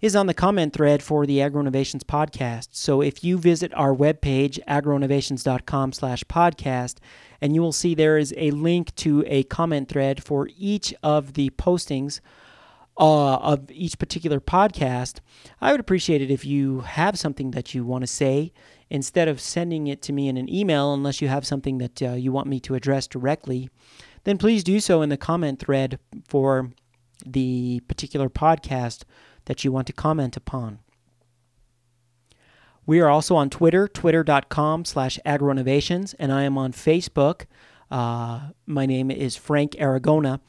is 0.00 0.14
on 0.14 0.26
the 0.26 0.34
comment 0.34 0.72
thread 0.72 1.02
for 1.02 1.26
the 1.26 1.38
AgroInnovations 1.38 2.02
podcast. 2.02 2.68
So 2.72 3.00
if 3.00 3.24
you 3.24 3.38
visit 3.38 3.72
our 3.74 3.94
webpage, 3.94 4.60
agroinnovations.com 4.68 5.92
slash 5.92 6.22
podcast, 6.24 6.96
and 7.40 7.54
you 7.54 7.62
will 7.62 7.72
see 7.72 7.94
there 7.94 8.18
is 8.18 8.32
a 8.36 8.50
link 8.52 8.94
to 8.96 9.24
a 9.26 9.42
comment 9.44 9.88
thread 9.88 10.22
for 10.22 10.48
each 10.56 10.94
of 11.02 11.34
the 11.34 11.50
postings 11.50 12.20
uh, 12.98 13.36
of 13.36 13.70
each 13.70 13.98
particular 13.98 14.40
podcast, 14.40 15.20
I 15.60 15.72
would 15.72 15.80
appreciate 15.80 16.20
it 16.20 16.30
if 16.30 16.44
you 16.44 16.80
have 16.80 17.18
something 17.18 17.52
that 17.52 17.74
you 17.74 17.84
want 17.84 18.02
to 18.02 18.08
say 18.08 18.52
instead 18.90 19.28
of 19.28 19.40
sending 19.40 19.86
it 19.86 20.02
to 20.02 20.12
me 20.12 20.28
in 20.28 20.36
an 20.36 20.52
email, 20.52 20.94
unless 20.94 21.20
you 21.20 21.28
have 21.28 21.46
something 21.46 21.78
that 21.78 22.02
uh, 22.02 22.12
you 22.12 22.32
want 22.32 22.46
me 22.46 22.60
to 22.60 22.74
address 22.74 23.06
directly, 23.06 23.68
then 24.24 24.38
please 24.38 24.64
do 24.64 24.80
so 24.80 25.02
in 25.02 25.08
the 25.08 25.16
comment 25.16 25.58
thread 25.58 25.98
for 26.26 26.70
the 27.24 27.80
particular 27.88 28.28
podcast 28.28 29.04
that 29.46 29.64
you 29.64 29.72
want 29.72 29.86
to 29.86 29.92
comment 29.92 30.36
upon. 30.36 30.78
We 32.86 33.00
are 33.00 33.10
also 33.10 33.36
on 33.36 33.50
Twitter, 33.50 33.86
twitter.com 33.86 34.86
slash 34.86 35.18
agroinnovations, 35.26 36.14
and 36.18 36.32
I 36.32 36.44
am 36.44 36.56
on 36.56 36.72
Facebook. 36.72 37.44
Uh, 37.90 38.50
my 38.66 38.86
name 38.86 39.10
is 39.10 39.36
Frank 39.36 39.72
Aragona. 39.72 40.40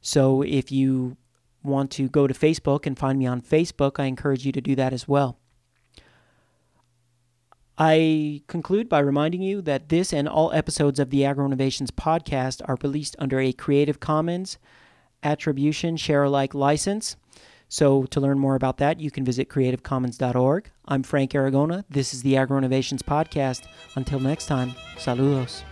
So 0.00 0.42
if 0.42 0.70
you 0.70 1.16
want 1.64 1.90
to 1.92 2.08
go 2.08 2.28
to 2.28 2.34
Facebook 2.34 2.86
and 2.86 2.96
find 2.96 3.18
me 3.18 3.26
on 3.26 3.42
Facebook, 3.42 3.98
I 3.98 4.04
encourage 4.04 4.46
you 4.46 4.52
to 4.52 4.60
do 4.60 4.76
that 4.76 4.92
as 4.92 5.08
well. 5.08 5.38
I 7.80 8.42
conclude 8.48 8.88
by 8.88 8.98
reminding 8.98 9.40
you 9.40 9.62
that 9.62 9.88
this 9.88 10.12
and 10.12 10.28
all 10.28 10.52
episodes 10.52 10.98
of 10.98 11.10
the 11.10 11.20
AgroInnovations 11.20 11.92
podcast 11.92 12.60
are 12.68 12.76
released 12.82 13.14
under 13.20 13.38
a 13.38 13.52
Creative 13.52 14.00
Commons 14.00 14.58
Attribution 15.22 15.96
Share 15.96 16.24
Alike 16.24 16.54
license. 16.54 17.14
So, 17.68 18.04
to 18.04 18.20
learn 18.20 18.38
more 18.38 18.56
about 18.56 18.78
that, 18.78 18.98
you 18.98 19.12
can 19.12 19.24
visit 19.24 19.48
creativecommons.org. 19.48 20.70
I'm 20.86 21.02
Frank 21.04 21.32
Aragona. 21.32 21.84
This 21.88 22.12
is 22.12 22.22
the 22.22 22.34
AgroInnovations 22.34 23.02
podcast. 23.02 23.66
Until 23.94 24.18
next 24.18 24.46
time, 24.46 24.74
saludos. 24.96 25.62